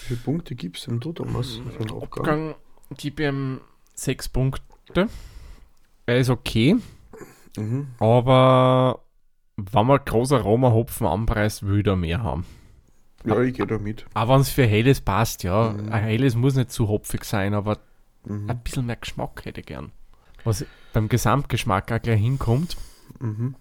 Wie 0.00 0.14
viele 0.14 0.20
Punkte 0.20 0.54
gibt 0.54 0.78
es 0.78 0.84
denn 0.84 1.00
du, 1.00 1.12
Thomas, 1.12 1.60
für 1.76 1.84
den 1.84 1.90
Abgang? 1.96 2.24
Abgang 2.24 2.54
gebe 2.96 3.22
ich 3.22 3.28
ihm 3.28 3.60
6 3.94 4.28
Punkte. 4.30 5.08
Er 6.06 6.18
ist 6.18 6.30
okay, 6.30 6.76
Mhm. 7.58 7.88
aber 7.98 9.00
wenn 9.56 9.86
man 9.86 9.98
großer 10.04 10.36
Aromahopfen 10.36 11.06
anpreist, 11.06 11.64
würde 11.64 11.90
er 11.90 11.96
mehr 11.96 12.22
haben. 12.22 12.46
Ja, 13.24 13.40
ich 13.40 13.54
gehe 13.54 13.66
da 13.66 13.78
mit. 13.78 14.06
Aber 14.14 14.34
wenn 14.34 14.40
es 14.42 14.48
für 14.50 14.66
helles 14.66 15.00
passt, 15.00 15.42
ja. 15.42 15.70
Mhm. 15.72 15.92
Ein 15.92 16.02
helles 16.04 16.34
muss 16.36 16.54
nicht 16.54 16.70
zu 16.70 16.88
hopfig 16.88 17.24
sein, 17.24 17.54
aber 17.54 17.78
Mhm. 18.24 18.50
ein 18.50 18.58
bisschen 18.62 18.86
mehr 18.86 18.96
Geschmack 18.96 19.44
hätte 19.44 19.60
ich 19.60 19.66
gern. 19.66 19.92
Was 20.44 20.64
beim 20.92 21.08
Gesamtgeschmack 21.08 21.90
auch 21.92 22.00
gleich 22.02 22.20
hinkommt. 22.20 22.76
Mhm. 23.20 23.54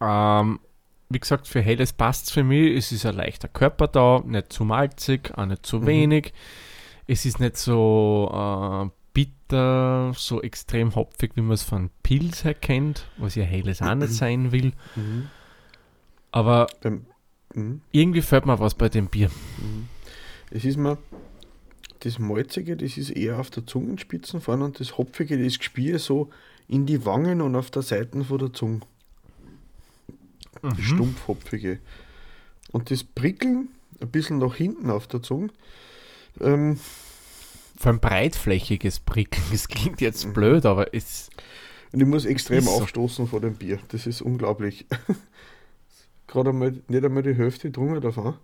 Ähm, 0.00 0.60
wie 1.08 1.20
gesagt, 1.20 1.46
für 1.48 1.60
helles 1.60 1.92
passt 1.92 2.26
es 2.26 2.32
für 2.32 2.42
mich. 2.44 2.76
Es 2.76 2.92
ist 2.92 3.06
ein 3.06 3.14
leichter 3.16 3.48
Körper 3.48 3.86
da, 3.88 4.22
nicht 4.24 4.52
zu 4.52 4.64
malzig, 4.64 5.32
auch 5.36 5.46
nicht 5.46 5.64
zu 5.66 5.80
Mhm. 5.80 5.86
wenig. 5.86 6.32
Es 7.06 7.24
ist 7.24 7.38
nicht 7.40 7.56
so 7.56 8.30
äh, 8.32 8.90
bitter, 9.12 10.12
so 10.14 10.42
extrem 10.42 10.94
hopfig, 10.94 11.32
wie 11.36 11.40
man 11.42 11.52
es 11.52 11.62
von 11.62 11.90
Pilz 12.02 12.42
her 12.44 12.54
kennt, 12.54 13.06
was 13.18 13.34
ja 13.36 13.44
helles 13.44 13.80
auch 13.82 13.94
nicht 13.94 14.12
sein 14.12 14.50
will. 14.52 14.72
Mhm. 14.96 15.28
Aber 16.32 16.66
Beim, 16.82 17.06
mhm. 17.56 17.80
irgendwie 17.90 18.22
fällt 18.22 18.46
mir 18.46 18.58
was 18.60 18.74
bei 18.74 18.88
dem 18.88 19.08
Bier. 19.08 19.28
Mhm. 19.58 19.88
Es 20.50 20.64
ist 20.64 20.76
mir, 20.76 20.96
das 22.00 22.18
Malzige, 22.20 22.76
das 22.76 22.96
ist 22.96 23.10
eher 23.10 23.38
auf 23.40 23.50
der 23.50 23.66
Zungenspitzen 23.66 24.40
vorne 24.40 24.64
und 24.64 24.78
das 24.78 24.96
Hopfige, 24.96 25.42
das 25.42 25.58
Gespiel 25.58 25.98
so 25.98 26.30
in 26.68 26.86
die 26.86 27.04
Wangen 27.04 27.40
und 27.40 27.56
auf 27.56 27.70
der 27.70 27.82
Seite 27.82 28.22
von 28.24 28.38
der 28.38 28.52
Zunge. 28.52 28.80
Das 30.62 30.76
Mhm. 30.78 30.82
Stumpfhopfige. 30.82 31.78
Und 32.72 32.90
das 32.90 33.04
Prickeln 33.04 33.68
ein 34.00 34.10
bisschen 34.10 34.38
nach 34.38 34.54
hinten 34.54 34.90
auf 34.90 35.06
der 35.06 35.22
Zunge. 35.22 35.48
Ähm, 36.40 36.78
Für 37.78 37.90
ein 37.90 38.00
breitflächiges 38.00 39.00
Prickeln. 39.00 39.44
Das 39.52 39.68
klingt 39.68 40.00
Mhm. 40.00 40.04
jetzt 40.06 40.32
blöd, 40.32 40.64
aber 40.66 40.94
es 40.94 41.28
und 41.92 42.00
ich 42.00 42.06
muss 42.06 42.24
extrem 42.24 42.58
Ist 42.58 42.64
so. 42.66 42.82
aufstoßen 42.82 43.26
vor 43.28 43.40
dem 43.40 43.54
Bier. 43.54 43.78
Das 43.88 44.06
ist 44.06 44.20
unglaublich. 44.22 44.86
Gerade 46.36 46.50
einmal, 46.50 46.74
nicht 46.88 47.02
einmal 47.02 47.22
die 47.22 47.34
Hälfte 47.34 47.70
drungen 47.70 47.98
davon. 48.02 48.34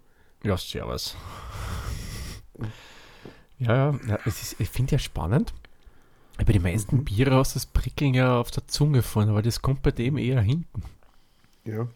Ja, 0.43 0.57
servus. 0.57 1.15
Ja, 3.59 3.91
ja, 3.93 3.99
ja 4.09 4.19
es 4.25 4.41
ist, 4.41 4.59
ich 4.61 4.71
finde 4.71 4.93
ja 4.93 4.99
spannend. 4.99 5.53
Bei 6.39 6.45
den 6.55 6.63
meisten 6.63 6.97
Mhm. 6.97 7.05
Biere 7.05 7.35
hast 7.35 7.55
du 7.55 7.57
das 7.59 7.67
Prickeln 7.67 8.15
ja 8.15 8.41
auf 8.41 8.51
der 8.51 8.67
Zunge 8.67 9.03
vorne, 9.03 9.33
aber 9.33 9.43
das 9.43 9.61
kommt 9.61 9.83
bei 9.83 9.91
dem 9.91 10.17
eher 10.17 10.41
hinten. 10.41 10.83
Ja. 11.67 11.87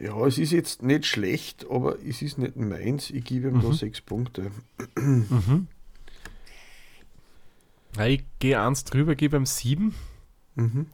Ja, 0.00 0.26
es 0.26 0.36
ist 0.36 0.50
jetzt 0.50 0.82
nicht 0.82 1.06
schlecht, 1.06 1.64
aber 1.70 1.96
es 2.04 2.20
ist 2.20 2.36
nicht 2.36 2.56
meins. 2.56 3.10
Ich 3.10 3.24
gebe 3.24 3.46
ihm 3.50 3.60
da 3.62 3.68
Mhm. 3.68 3.72
sechs 3.72 4.00
Punkte. 4.00 4.50
Mhm. 4.96 5.68
Ja, 7.96 8.06
ich 8.06 8.24
gehe 8.40 8.60
eins 8.60 8.82
drüber, 8.82 9.14
gebe 9.14 9.36
ihm 9.36 9.46
sieben. 9.46 9.94
Mhm. 10.56 10.86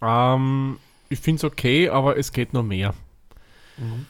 Ähm, 0.00 0.78
ich 1.10 1.20
finde 1.20 1.40
es 1.40 1.44
okay, 1.44 1.90
aber 1.90 2.16
es 2.16 2.32
geht 2.32 2.54
noch 2.54 2.62
mehr. 2.64 2.94
Mhm. 3.78 4.06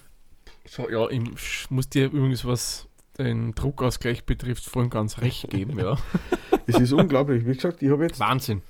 So, 0.67 0.89
ja, 0.91 1.09
ich 1.09 1.71
muss 1.71 1.89
dir 1.89 2.07
übrigens, 2.07 2.45
was 2.45 2.87
den 3.19 3.55
Druckausgleich 3.55 4.25
betrifft, 4.25 4.65
vorhin 4.65 4.91
ganz 4.91 5.19
recht 5.19 5.49
geben, 5.51 5.79
ja. 5.79 5.97
Es 6.67 6.79
ist 6.79 6.93
unglaublich. 6.93 7.47
Wie 7.47 7.55
gesagt, 7.55 7.83
ich 7.83 7.91
habe 7.91 8.05
jetzt 8.05 8.21
Wahnsinn. 8.21 8.61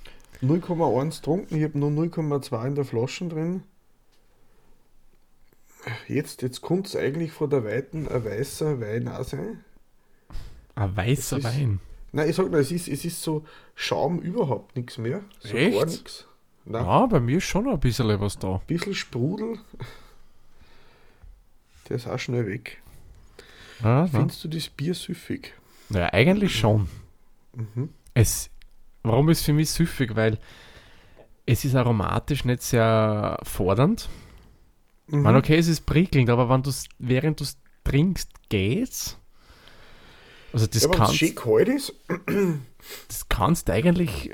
0,1 0.43 1.17
getrunken, 1.17 1.57
ich 1.57 1.65
habe 1.65 1.77
nur 1.79 1.91
0,2 1.91 2.67
in 2.69 2.75
der 2.77 2.85
Flasche 2.85 3.27
drin. 3.27 3.63
Jetzt, 6.07 6.43
jetzt 6.43 6.61
kommt 6.61 6.87
es 6.87 6.97
eigentlich 6.97 7.33
von 7.33 7.51
der 7.51 7.65
Weiten 7.65 8.09
ein 8.09 8.25
weißer 8.25 8.81
Wein 8.81 9.09
auch 9.09 9.25
sein. 9.25 9.65
Ein 10.75 10.97
weißer 10.97 11.39
ist- 11.39 11.45
Wein. 11.45 11.81
Nein, 12.13 12.31
ich 12.31 12.37
sag 12.37 12.51
nur, 12.51 12.61
es 12.61 12.71
ist, 12.73 12.89
es 12.89 13.05
ist 13.05 13.23
so 13.23 13.45
Schaum 13.75 14.19
überhaupt 14.21 14.77
nichts 14.77 14.97
mehr. 14.99 15.23
So 15.41 15.57
Echt? 15.57 15.77
gar 15.77 15.87
nichts. 15.87 16.27
Nein, 16.65 16.85
Ja, 16.85 17.07
bei 17.07 17.21
mir 17.21 17.39
ist 17.39 17.45
schon 17.45 17.65
noch 17.65 17.75
ein 17.75 17.81
bisschen 17.81 18.21
was 18.21 18.39
da. 18.39 18.55
ein 18.57 18.61
bisschen 18.67 18.95
Sprudel. 18.95 19.59
Der 21.89 21.97
ist 21.97 22.07
auch 22.07 22.19
schnell 22.19 22.47
weg. 22.47 22.83
Ja. 23.83 24.07
Findest 24.07 24.43
du 24.45 24.49
das 24.49 24.69
Bier 24.69 24.95
süffig? 24.95 25.55
Naja, 25.89 26.13
eigentlich 26.13 26.59
schon. 26.59 26.89
Mhm. 27.55 27.91
Es, 28.15 28.51
warum 29.03 29.29
ist 29.29 29.45
für 29.45 29.53
mich 29.53 29.71
süffig? 29.71 30.15
Weil 30.17 30.39
es 31.47 31.65
ist 31.65 31.75
aromatisch 31.75 32.45
nicht 32.45 32.63
sehr 32.63 33.39
fordernd. 33.43 34.09
Mhm. 35.07 35.23
Man, 35.23 35.37
okay, 35.37 35.57
es 35.57 35.69
ist 35.69 35.87
prickelnd, 35.87 36.29
aber 36.29 36.49
wenn 36.49 36.63
du's, 36.63 36.87
während 36.99 37.41
du 37.41 37.45
es 37.45 37.57
trinkst, 37.85 38.31
geht's. 38.49 39.17
Also 40.53 40.67
das, 40.67 40.83
ja, 40.83 40.91
es 40.91 40.97
kannst, 40.97 41.17
schön 41.17 41.35
kalt 41.35 41.69
ist. 41.69 41.95
das 43.09 43.29
kannst 43.29 43.69
du 43.69 43.73
eigentlich 43.73 44.31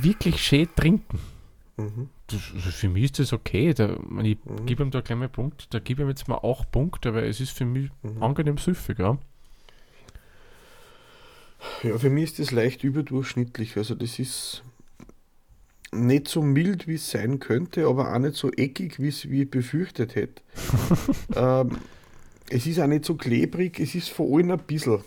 wirklich 0.00 0.42
schön 0.42 0.68
trinken. 0.74 1.18
Mhm. 1.76 2.10
Also 2.30 2.70
für 2.70 2.88
mich 2.88 3.04
ist 3.04 3.18
das 3.18 3.32
okay. 3.32 3.72
Da, 3.74 3.96
ich 4.22 4.38
Mhm. 4.44 4.66
gebe 4.66 4.82
ihm 4.82 4.90
da 4.90 5.00
gleich 5.00 5.18
mal 5.18 5.28
Punkt. 5.28 5.72
Da 5.72 5.78
gebe 5.78 6.02
ich 6.02 6.06
ihm 6.06 6.10
jetzt 6.10 6.28
mal 6.28 6.36
auch 6.36 6.64
Punkte, 6.70 7.14
weil 7.14 7.24
es 7.24 7.40
ist 7.40 7.50
für 7.52 7.64
mich 7.64 7.90
Mhm. 8.02 8.22
angenehm 8.22 8.58
süffig. 8.58 8.98
Ja. 8.98 9.18
Ja, 11.82 11.98
für 11.98 12.10
mich 12.10 12.24
ist 12.24 12.38
das 12.38 12.50
leicht 12.52 12.84
überdurchschnittlich. 12.84 13.76
Also 13.76 13.94
das 13.94 14.18
ist 14.18 14.62
nicht 15.92 16.28
so 16.28 16.42
mild, 16.42 16.86
wie 16.86 16.94
es 16.94 17.10
sein 17.10 17.40
könnte, 17.40 17.86
aber 17.86 18.12
auch 18.14 18.18
nicht 18.18 18.36
so 18.36 18.50
eckig, 18.52 19.00
wie 19.00 19.08
es 19.08 19.28
wie 19.30 19.42
ich 19.42 19.50
befürchtet 19.50 20.14
hätte. 20.14 20.42
ähm, 21.34 21.78
es 22.50 22.66
ist 22.66 22.78
auch 22.78 22.86
nicht 22.86 23.04
so 23.04 23.14
klebrig, 23.16 23.80
es 23.80 23.94
ist 23.94 24.10
vor 24.10 24.36
allem 24.36 24.50
ein 24.50 24.58
bisschen. 24.58 25.02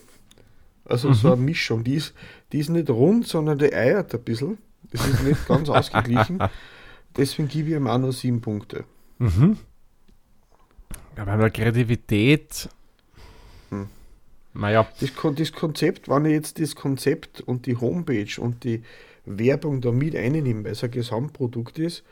Also 0.85 1.13
so 1.13 1.31
eine 1.31 1.41
Mischung. 1.41 1.83
Die 1.83 1.95
ist, 1.95 2.13
die 2.51 2.59
ist 2.59 2.69
nicht 2.69 2.89
rund, 2.89 3.27
sondern 3.27 3.59
die 3.59 3.73
eiert 3.73 4.13
ein 4.13 4.23
bisschen. 4.23 4.57
Das 4.91 5.07
ist 5.07 5.23
nicht 5.23 5.47
ganz 5.47 5.69
ausgeglichen. 5.69 6.39
Deswegen 7.17 7.47
gebe 7.47 7.69
ich 7.69 7.75
ihm 7.75 7.87
auch 7.87 7.97
nur 7.97 8.13
sieben 8.13 8.41
Punkte. 8.41 8.85
Mhm. 9.19 9.57
Ja, 11.17 11.25
bei 11.25 11.35
der 11.37 11.49
Kreativität. 11.49 12.69
Hm. 13.69 13.87
Naja, 14.53 14.87
Das, 14.99 15.11
das 15.35 15.51
Konzept, 15.53 16.09
wenn 16.09 16.25
ich 16.25 16.31
jetzt 16.31 16.59
das 16.59 16.75
Konzept 16.75 17.41
und 17.41 17.65
die 17.65 17.77
Homepage 17.77 18.39
und 18.39 18.63
die 18.63 18.83
Werbung 19.25 19.81
da 19.81 19.91
mit 19.91 20.15
einnehme, 20.15 20.63
weil 20.63 20.71
es 20.71 20.83
ein 20.83 20.91
Gesamtprodukt 20.91 21.79
ist, 21.79 22.03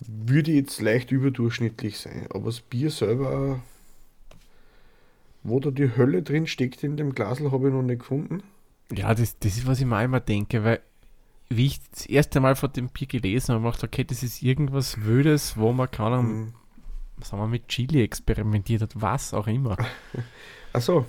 würde 0.00 0.50
jetzt 0.52 0.80
leicht 0.80 1.12
überdurchschnittlich 1.12 1.98
sein. 1.98 2.26
Aber 2.30 2.46
das 2.46 2.60
Bier 2.60 2.90
selber, 2.90 3.60
wo 5.42 5.60
da 5.60 5.70
die 5.70 5.96
Hölle 5.96 6.22
drin 6.22 6.46
steckt 6.46 6.82
in 6.82 6.96
dem 6.96 7.14
Glasl, 7.14 7.52
habe 7.52 7.68
ich 7.68 7.74
noch 7.74 7.82
nicht 7.82 8.00
gefunden. 8.00 8.42
ja, 8.92 9.14
das, 9.14 9.38
das 9.38 9.56
ist, 9.58 9.66
was 9.66 9.78
ich 9.80 9.86
mir 9.86 10.02
immer 10.02 10.20
denke, 10.20 10.64
weil 10.64 10.80
wie 11.48 11.66
ich 11.66 11.80
das 11.90 12.06
erste 12.06 12.40
Mal 12.40 12.56
von 12.56 12.72
dem 12.72 12.88
Bier 12.88 13.06
gelesen 13.06 13.54
habe, 13.54 13.64
habe 13.64 13.68
ich 13.74 13.80
gedacht, 13.80 13.92
okay, 13.94 14.04
das 14.04 14.22
ist 14.22 14.42
irgendwas 14.42 15.04
Wödes, 15.04 15.56
wo 15.56 15.72
man 15.72 15.90
kann, 15.90 16.12
Mhm. 16.26 16.52
sagen 17.22 17.42
wir, 17.42 17.46
mit 17.48 17.68
Chili 17.68 18.02
experimentiert 18.02 18.82
hat, 18.82 19.00
was 19.00 19.32
auch 19.32 19.46
immer. 19.46 19.76
Achso, 20.72 21.06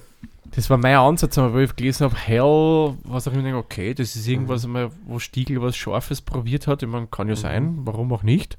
Das 0.51 0.69
war 0.69 0.77
mein 0.77 0.95
Ansatz, 0.95 1.37
aber 1.37 1.53
wo 1.53 1.57
ich 1.59 1.75
gelesen 1.75 2.05
habe, 2.05 2.15
Hell, 2.15 2.95
was 3.03 3.27
auch 3.27 3.33
immer, 3.33 3.57
okay, 3.57 3.93
das 3.93 4.15
ist 4.15 4.27
irgendwas, 4.27 4.63
einmal, 4.63 4.91
wo 5.05 5.19
Stiegel 5.19 5.61
was 5.61 5.75
Scharfes 5.75 6.21
probiert 6.21 6.67
hat. 6.67 6.83
Ich 6.83 6.87
meine, 6.89 7.07
kann 7.07 7.27
ja 7.27 7.35
sein, 7.35 7.79
warum 7.85 8.13
auch 8.13 8.23
nicht. 8.23 8.57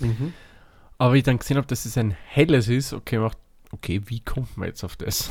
mhm. 0.00 0.32
Aber 0.98 1.14
ich 1.16 1.24
dann 1.24 1.38
gesehen 1.38 1.56
habe, 1.56 1.66
dass 1.66 1.84
es 1.84 1.98
ein 1.98 2.12
helles 2.12 2.68
ist, 2.68 2.92
okay, 2.92 3.18
macht, 3.18 3.36
okay, 3.72 4.00
wie 4.06 4.20
kommt 4.20 4.56
man 4.56 4.68
jetzt 4.68 4.84
auf 4.84 4.94
das? 4.96 5.30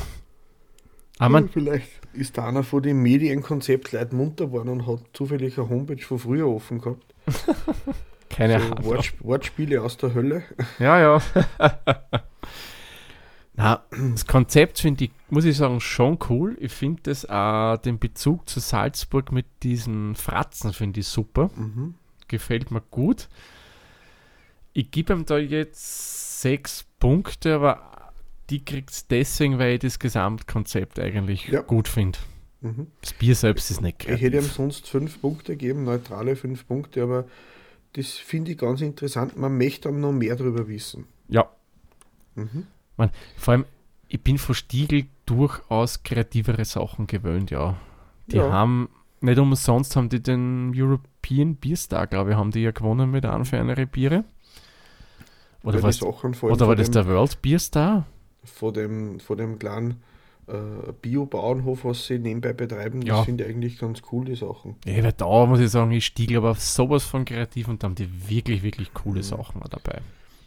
Aber 1.18 1.46
vielleicht 1.48 1.88
ist 2.14 2.38
da 2.38 2.48
einer 2.48 2.62
von 2.62 2.82
den 2.82 2.98
Medienkonzept 2.98 3.92
Leute 3.92 4.14
munter 4.14 4.46
geworden 4.46 4.68
und 4.68 4.86
hat 4.86 5.00
zufällig 5.12 5.58
eine 5.58 5.68
Homepage 5.68 6.02
von 6.02 6.18
früher 6.18 6.48
offen 6.48 6.80
gehabt. 6.80 7.14
Keine 8.28 8.60
so 8.60 8.66
Ahnung. 8.66 8.84
Wortsp 8.84 9.14
Wortspiele 9.20 9.82
aus 9.82 9.96
der 9.98 10.14
Hölle. 10.14 10.42
Ja, 10.78 10.98
ja. 10.98 11.22
Na, 13.54 13.84
das 13.90 14.26
Konzept 14.26 14.80
finde 14.80 15.04
ich, 15.04 15.10
muss 15.28 15.44
ich 15.44 15.58
sagen, 15.58 15.80
schon 15.80 16.18
cool. 16.30 16.56
Ich 16.58 16.72
finde 16.72 17.02
das 17.04 17.28
auch 17.28 17.76
den 17.76 17.98
Bezug 17.98 18.48
zu 18.48 18.60
Salzburg 18.60 19.30
mit 19.30 19.44
diesen 19.62 20.14
Fratzen 20.14 20.72
finde 20.72 21.00
ich 21.00 21.06
super. 21.06 21.50
Mhm. 21.54 21.94
Gefällt 22.28 22.70
mir 22.70 22.80
gut. 22.80 23.28
Ich 24.72 24.90
gebe 24.90 25.12
ihm 25.12 25.26
da 25.26 25.36
jetzt 25.36 26.40
sechs 26.40 26.86
Punkte, 26.98 27.54
aber 27.54 27.91
die 28.52 28.64
kriegt 28.64 28.90
es 28.90 29.06
deswegen, 29.08 29.58
weil 29.58 29.74
ich 29.74 29.80
das 29.80 29.98
Gesamtkonzept 29.98 30.98
eigentlich 31.00 31.48
Ja. 31.48 31.62
gut 31.62 31.88
finde. 31.88 32.18
Mhm. 32.60 32.86
Das 33.00 33.12
Bier 33.14 33.34
selbst 33.34 33.70
ist 33.70 33.80
nicht 33.80 34.02
Ich 34.04 34.08
hätte 34.08 34.24
ihm 34.26 34.30
kreativ. 34.32 34.52
sonst 34.52 34.88
fünf 34.88 35.20
Punkte 35.20 35.52
gegeben, 35.56 35.82
neutrale 35.84 36.36
fünf 36.36 36.66
Punkte, 36.68 37.02
aber 37.02 37.24
das 37.94 38.12
finde 38.12 38.52
ich 38.52 38.58
ganz 38.58 38.80
interessant. 38.80 39.36
Man 39.36 39.58
möchte 39.58 39.88
dann 39.88 40.00
noch 40.00 40.12
mehr 40.12 40.36
darüber 40.36 40.68
wissen. 40.68 41.06
Ja, 41.28 41.48
Mhm. 42.34 42.66
vor 43.36 43.52
allem, 43.52 43.64
ich 44.08 44.20
bin 44.22 44.38
von 44.38 44.54
Stiegel 44.54 45.06
durchaus 45.26 46.02
kreativere 46.02 46.64
Sachen 46.64 47.06
gewöhnt, 47.06 47.50
ja. 47.50 47.76
Die 48.28 48.36
Ja. 48.36 48.52
haben, 48.52 48.88
nicht 49.20 49.38
umsonst 49.38 49.96
haben 49.96 50.08
die 50.08 50.22
den 50.22 50.72
European 50.76 51.56
Beer 51.56 51.76
Star, 51.76 52.06
glaube 52.06 52.30
ich, 52.30 52.36
haben 52.36 52.50
die 52.52 52.60
ja 52.60 52.70
gewonnen 52.70 53.10
mit 53.10 53.24
einem 53.26 53.44
für 53.44 53.56
ihre 53.56 53.86
Biere. 53.86 54.24
Oder, 55.64 55.78
vor 55.78 56.24
allem 56.24 56.34
oder 56.52 56.66
war 56.68 56.76
das 56.76 56.90
der 56.90 57.06
World 57.06 57.40
Beer 57.42 57.58
Star? 57.58 58.06
Vor 58.44 58.72
dem, 58.72 59.20
vor 59.20 59.36
dem 59.36 59.58
kleinen 59.58 60.02
äh, 60.48 60.52
Bio-Bauernhof, 61.00 61.84
was 61.84 62.06
sie 62.06 62.18
nebenbei 62.18 62.52
betreiben, 62.52 63.02
Ja. 63.02 63.16
das 63.18 63.24
finde 63.26 63.44
ich 63.44 63.50
eigentlich 63.50 63.78
ganz 63.78 64.02
cool, 64.10 64.24
die 64.24 64.34
Sachen. 64.34 64.76
Ja, 64.84 65.02
weil 65.04 65.12
da 65.12 65.46
muss 65.46 65.60
ich 65.60 65.70
sagen, 65.70 65.92
ist 65.92 66.04
Stiegel 66.04 66.38
aber 66.38 66.54
sowas 66.56 67.04
von 67.04 67.24
kreativ 67.24 67.68
und 67.68 67.82
da 67.82 67.86
haben 67.86 67.94
die 67.94 68.08
wirklich, 68.28 68.62
wirklich 68.62 68.92
coole 68.92 69.18
Mhm. 69.20 69.22
Sachen 69.24 69.60
dabei. 69.70 70.00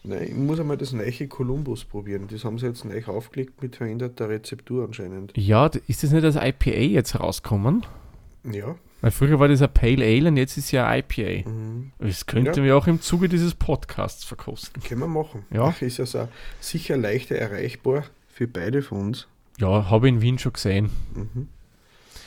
Nein, 0.04 0.24
ich 0.28 0.36
muss 0.36 0.60
einmal 0.60 0.78
das 0.78 0.92
neue 0.94 1.28
Columbus 1.28 1.84
probieren. 1.86 2.28
Das 2.30 2.44
haben 2.46 2.60
sie 2.60 2.68
jetzt 2.68 2.86
neu 2.86 3.04
aufgelegt 3.06 3.62
mit 3.64 3.76
veränderter 3.78 4.30
Rezeptur 4.30 4.86
anscheinend. 4.86 5.32
Ja, 5.36 5.66
ist 5.88 6.04
das 6.04 6.12
nicht 6.12 6.24
als 6.24 6.36
IPA 6.36 6.72
jetzt 6.72 7.20
rauskommen? 7.20 7.84
Ja. 8.44 8.76
Weil 9.02 9.12
früher 9.12 9.40
war 9.40 9.48
das 9.48 9.62
ein 9.62 9.72
Pale 9.74 10.04
Ale 10.04 10.30
und 10.30 10.38
jetzt 10.38 10.58
ist 10.58 10.72
ja 10.72 10.88
ein 10.88 11.04
IPA. 11.08 11.48
Mhm. 11.50 11.92
Das 12.00 12.26
könnten 12.26 12.58
Ja. 12.60 12.64
wir 12.64 12.78
auch 12.78 12.88
im 12.88 13.02
Zuge 13.02 13.30
dieses 13.30 13.54
Podcasts 13.54 14.24
verkosten. 14.24 14.82
Können 14.82 15.02
wir 15.02 15.08
machen. 15.08 15.46
Ja. 15.52 15.76
Ist 15.80 15.98
ja 15.98 16.06
so 16.06 16.28
sicher 16.60 16.98
leichter 16.98 17.36
erreichbar 17.36 18.04
für 18.30 18.48
beide 18.48 18.82
von 18.82 19.00
uns. 19.00 19.28
Ja, 19.60 19.90
habe 19.90 20.08
ich 20.08 20.14
in 20.16 20.22
Wien 20.22 20.40
schon 20.40 20.54
gesehen. 20.54 20.90
Mhm. 21.14 21.50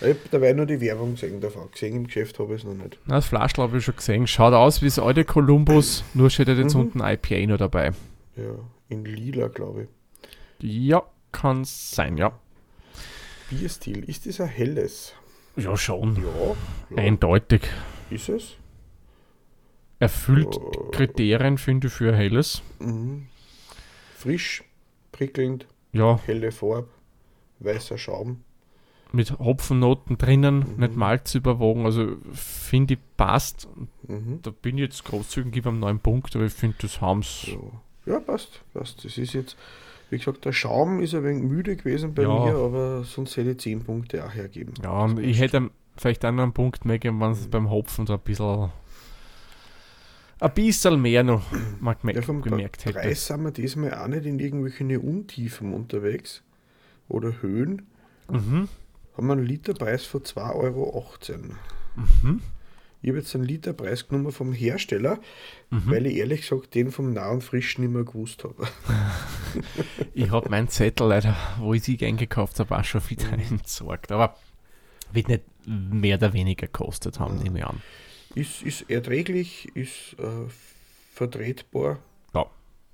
Ich 0.01 0.07
habe 0.07 0.17
dabei 0.31 0.53
nur 0.53 0.67
die 0.67 0.81
Werbung 0.81 1.15
gesehen 1.15 1.41
davon. 1.41 1.69
Gesehen 1.73 1.97
im 1.97 2.07
Geschäft 2.07 2.39
habe 2.39 2.55
ich 2.55 2.61
es 2.61 2.65
noch 2.65 2.75
nicht. 2.75 2.99
Na, 3.07 3.17
das 3.17 3.27
Flaschel 3.27 3.65
habe 3.65 3.79
ich 3.79 3.85
schon 3.85 3.97
gesehen. 3.97 4.27
Schaut 4.29 4.55
aus 4.55 4.81
wie 4.81 4.87
das 4.87 5.01
alte 5.01 5.25
Columbus, 5.25 6.05
nur 6.15 6.31
steht 6.31 6.47
jetzt 6.49 6.75
Mhm. 6.75 6.81
unten 6.83 7.01
IPA 7.01 7.47
noch 7.49 7.59
dabei. 7.59 7.91
Ja, 8.37 8.45
in 8.89 9.05
lila, 9.05 9.49
glaube 9.49 9.89
Ja, 10.61 11.03
kann 11.33 11.65
sein, 11.65 12.17
ja. 12.17 12.33
ich. 13.51 13.59
Bierstil, 13.59 14.05
ist 14.09 14.27
das 14.27 14.41
ein 14.41 14.47
helles? 14.49 15.15
Ja, 15.59 15.77
schon. 15.77 16.17
Ja, 16.17 16.57
ja. 16.91 16.97
Eindeutig. 17.03 17.63
ist 18.11 18.29
es? 18.29 18.57
Erfüllt 19.99 20.55
Ja. 20.55 20.91
Kriterien, 20.93 21.59
finde 21.59 21.89
ich, 21.89 21.93
für 21.93 22.15
helles. 22.15 22.63
Mhm. 22.79 23.27
Frisch, 24.17 24.65
prickelnd, 25.13 25.67
Ja, 25.93 26.21
helle 26.27 26.53
Farbe, 26.53 26.89
weißer 27.61 27.99
Schaum. 27.99 28.43
mit 29.11 29.31
Hopfennoten 29.39 30.19
drinnen, 30.19 30.59
Mhm. 30.75 30.81
nicht 30.81 30.95
Malz 30.97 31.35
überwogen. 31.35 31.85
Also 31.87 32.17
finde 32.33 32.95
ich 32.95 33.01
passt. 33.17 33.67
Mhm. 34.07 34.41
Da 34.43 34.51
bin 34.51 34.77
ich 34.79 34.83
jetzt 34.83 35.05
großzügig, 35.05 35.53
gebe 35.53 35.69
am 35.71 35.81
neuen 35.81 35.99
Punkt, 35.99 36.37
aber 36.37 36.45
ich 36.45 36.53
finde, 36.53 36.77
das 36.83 37.01
haben 37.01 37.23
sie. 37.23 37.53
Ja. 38.07 38.13
ja, 38.15 38.21
passt, 38.21 38.61
passt. 38.75 39.05
Das 39.05 39.17
ist 39.19 39.33
jetzt, 39.33 39.57
wie 40.11 40.19
gesagt, 40.19 40.45
der 40.45 40.53
Schaum 40.53 41.01
ist 41.01 41.15
ein 41.15 41.25
wenig 41.25 41.43
müde 41.43 41.77
gewesen 41.77 42.15
bei 42.15 42.23
Ja. 42.23 42.29
mir, 42.29 42.55
aber 42.57 43.05
sonst 43.05 43.37
hätte 43.37 43.51
ich 43.53 43.59
10 43.61 43.85
Punkte 43.85 44.25
auch 44.25 44.33
hergeben. 44.35 44.75
Ja, 44.83 45.05
und 45.05 45.19
ich 45.19 45.39
hätte 45.41 45.71
vielleicht 45.97 46.25
einen 46.25 46.39
anderen 46.39 46.53
Punkt 46.53 46.85
mehr 46.85 46.99
gegeben, 46.99 47.21
wenn 47.21 47.33
es 47.33 47.47
Mhm. 47.47 47.51
beim 47.51 47.71
Hopfen 47.71 48.07
da 48.07 48.15
ein 48.15 48.21
bisschen. 48.21 48.71
Ein 50.41 50.55
bisschen 50.55 51.03
mehr 51.03 51.25
noch 51.25 51.43
Ja, 51.85 51.95
gemerkt, 51.95 52.25
vom 52.25 52.43
gemerkt 52.43 52.85
hätte. 52.85 52.99
Preis 53.01 53.27
sind 53.27 53.43
wir 53.43 53.51
diesmal 53.51 53.93
auch 53.95 54.07
nicht 54.07 54.25
in 54.25 54.39
irgendwelchen 54.39 54.97
Untiefen 54.99 55.75
unterwegs 55.75 56.43
oder 57.09 57.43
Höhen. 57.43 57.89
Mhm. 58.31 58.69
Haben 59.17 59.27
wir 59.27 59.33
einen 59.33 59.45
Literpreis 59.47 60.05
von 60.05 60.23
2,18 60.23 60.55
Euro. 60.55 61.05
Mhm. 62.23 62.41
Ich 63.01 63.09
habe 63.11 63.19
jetzt 63.19 63.35
einen 63.35 63.45
Literpreis 63.45 64.09
genommen 64.09 64.33
vom 64.33 64.53
Hersteller, 64.53 65.19
Mhm. 65.71 65.83
weil 65.87 66.07
ich 66.07 66.17
ehrlich 66.17 66.41
gesagt 66.43 66.75
den 66.75 66.91
vom 66.91 67.13
nahen 67.13 67.41
Frischen 67.41 67.83
nicht 67.85 67.93
mehr 67.95 68.05
gewusst 68.05 68.45
habe. 68.45 68.67
Ich 70.15 70.31
habe 70.31 70.49
meinen 70.51 70.69
Zettel 70.69 71.07
leider, 71.09 71.37
wo 71.59 71.75
ich 71.75 71.83
sie 71.85 71.99
eingekauft 72.05 72.59
habe, 72.61 72.77
auch 72.77 72.85
schon 72.85 73.01
Mhm. 73.03 73.11
wieder 73.11 73.33
entsorgt. 73.33 74.13
Aber 74.13 74.37
wird 75.13 75.29
nicht 75.29 75.43
mehr 75.67 76.17
oder 76.17 76.33
weniger 76.33 76.67
gekostet 76.67 77.19
haben, 77.21 77.37
Ja. 77.39 77.43
nehme 77.45 77.59
ich 77.61 77.65
an. 77.67 77.83
Ist, 78.35 78.63
ist 78.63 78.91
erträglich, 78.91 79.69
ist 79.75 80.17
äh, 80.19 80.49
vertretbar. 81.15 81.99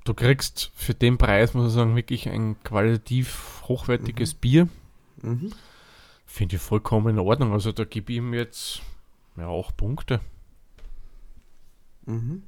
Du 0.07 0.13
kriegst 0.13 0.71
für 0.75 0.93
den 0.93 1.17
Preis, 1.17 1.55
muss 1.55 1.69
ich 1.69 1.73
sagen, 1.73 1.97
wirklich 1.97 2.29
ein 2.29 2.63
qualitativ 2.63 3.63
hochwertiges 3.63 4.35
Bier. 4.35 4.69
Mhm. 5.23 5.51
Finde 6.27 6.57
ich 6.57 6.61
vollkommen 6.63 7.09
in 7.17 7.19
Ordnung. 7.19 7.53
Also 7.55 7.73
da 7.73 7.85
gebe 7.85 8.13
ich 8.13 8.19
ihm 8.19 8.35
jetzt 8.35 8.83
ja, 9.37 9.47
auch 9.47 9.77
Punkte. 9.77 10.21
Mhm. 12.07 12.43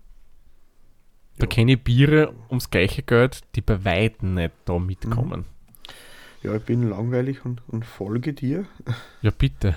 Da 1.38 1.44
Ja. 1.44 1.46
kenne 1.48 1.72
ich 1.72 1.82
Biere 1.84 2.32
ums 2.48 2.70
gleiche 2.70 3.02
Geld, 3.02 3.42
die 3.54 3.60
bei 3.60 3.84
Weitem 3.84 4.34
nicht 4.34 4.52
da 4.64 4.78
mitkommen. 4.78 5.44
Ja, 6.42 6.54
ich 6.54 6.62
bin 6.62 6.88
langweilig 6.88 7.44
und, 7.44 7.62
und 7.66 7.84
folge 7.84 8.32
dir. 8.32 8.66
Ja, 9.20 9.30
bitte. 9.36 9.74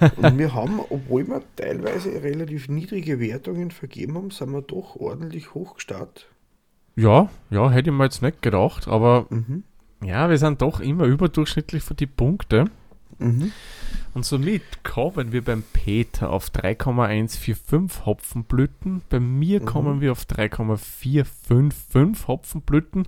Und 0.16 0.38
wir 0.38 0.54
haben, 0.54 0.80
obwohl 0.80 1.26
wir 1.28 1.42
teilweise 1.56 2.22
relativ 2.22 2.68
niedrige 2.68 3.20
Wertungen 3.20 3.70
vergeben 3.70 4.14
haben, 4.16 4.30
sind 4.30 4.50
wir 4.52 4.62
doch 4.62 4.96
ordentlich 4.96 5.52
hochgestartet. 5.52 6.26
Ja, 6.94 7.28
ja, 7.50 7.70
hätte 7.70 7.90
ich 7.90 7.96
mir 7.96 8.04
jetzt 8.04 8.22
nicht 8.22 8.40
gedacht, 8.40 8.88
aber 8.88 9.26
Mhm. 9.28 9.64
ja, 10.02 10.30
wir 10.30 10.38
sind 10.38 10.62
doch 10.62 10.80
immer 10.80 11.04
überdurchschnittlich 11.04 11.82
für 11.82 11.94
die 11.94 12.06
Punkte. 12.06 12.64
Mhm. 13.18 13.52
Und 14.14 14.24
somit 14.24 14.62
kommen 14.84 15.32
wir 15.32 15.44
beim 15.44 15.62
Peter 15.62 16.30
auf 16.30 16.50
3,145 16.50 18.06
Hopfenblüten. 18.06 19.02
Bei 19.08 19.20
mir 19.20 19.60
Mhm. 19.60 19.64
kommen 19.66 20.00
wir 20.00 20.12
auf 20.12 20.24
3,455 20.24 22.28
Hopfenblüten. 22.28 23.06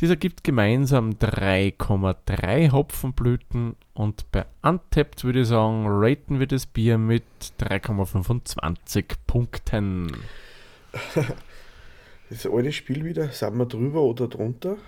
Dieser 0.00 0.16
gibt 0.16 0.44
gemeinsam 0.44 1.18
3,3 1.18 2.70
Hopfenblüten. 2.70 3.76
Und 3.94 4.30
bei 4.30 4.44
Untapped 4.62 5.24
würde 5.24 5.40
ich 5.40 5.48
sagen, 5.48 5.84
raten 5.86 6.38
wir 6.38 6.46
das 6.46 6.66
Bier 6.66 6.98
mit 6.98 7.24
3,25 7.58 9.06
Punkten. 9.26 10.12
Das 12.28 12.44
alte 12.44 12.72
Spiel 12.72 13.04
wieder, 13.04 13.28
sind 13.28 13.56
wir 13.56 13.66
drüber 13.66 14.02
oder 14.02 14.26
drunter? 14.26 14.78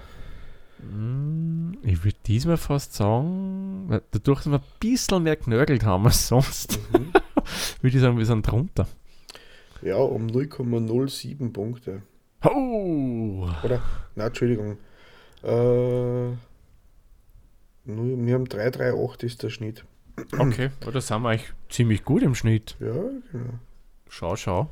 Mm, 0.82 1.72
Ich 1.82 2.04
würde 2.04 2.16
diesmal 2.26 2.56
fast 2.56 2.94
sagen, 2.94 4.00
dadurch, 4.10 4.42
dass 4.42 4.50
wir 4.52 4.58
ein 4.58 4.64
bisschen 4.80 5.22
mehr 5.22 5.36
genörgelt 5.36 5.84
haben 5.84 6.04
als 6.06 6.28
sonst, 6.28 6.78
Mhm. 6.92 7.12
würde 7.82 7.96
ich 7.96 8.00
sagen, 8.02 8.18
wir 8.18 8.26
sind 8.26 8.46
drunter. 8.46 8.86
Ja, 9.82 9.96
um 9.96 10.26
0,07 10.26 11.52
Punkte. 11.52 12.02
Oh! 12.44 13.48
Oder, 13.62 13.82
na 14.16 14.26
Entschuldigung. 14.26 14.76
Äh, 15.42 15.48
nur- 15.48 16.36
wir 17.86 18.34
haben 18.34 18.44
338 18.48 19.22
ist 19.32 19.42
der 19.42 19.50
Schnitt. 19.50 19.84
Okay, 20.36 20.70
aber 20.82 20.92
da 20.92 21.00
sind 21.00 21.22
wir 21.22 21.28
eigentlich 21.30 21.52
ziemlich 21.68 22.04
gut 22.04 22.22
im 22.22 22.34
Schnitt. 22.34 22.76
Ja, 22.80 22.92
genau. 23.32 23.54
Schau, 24.08 24.34
schau. 24.36 24.68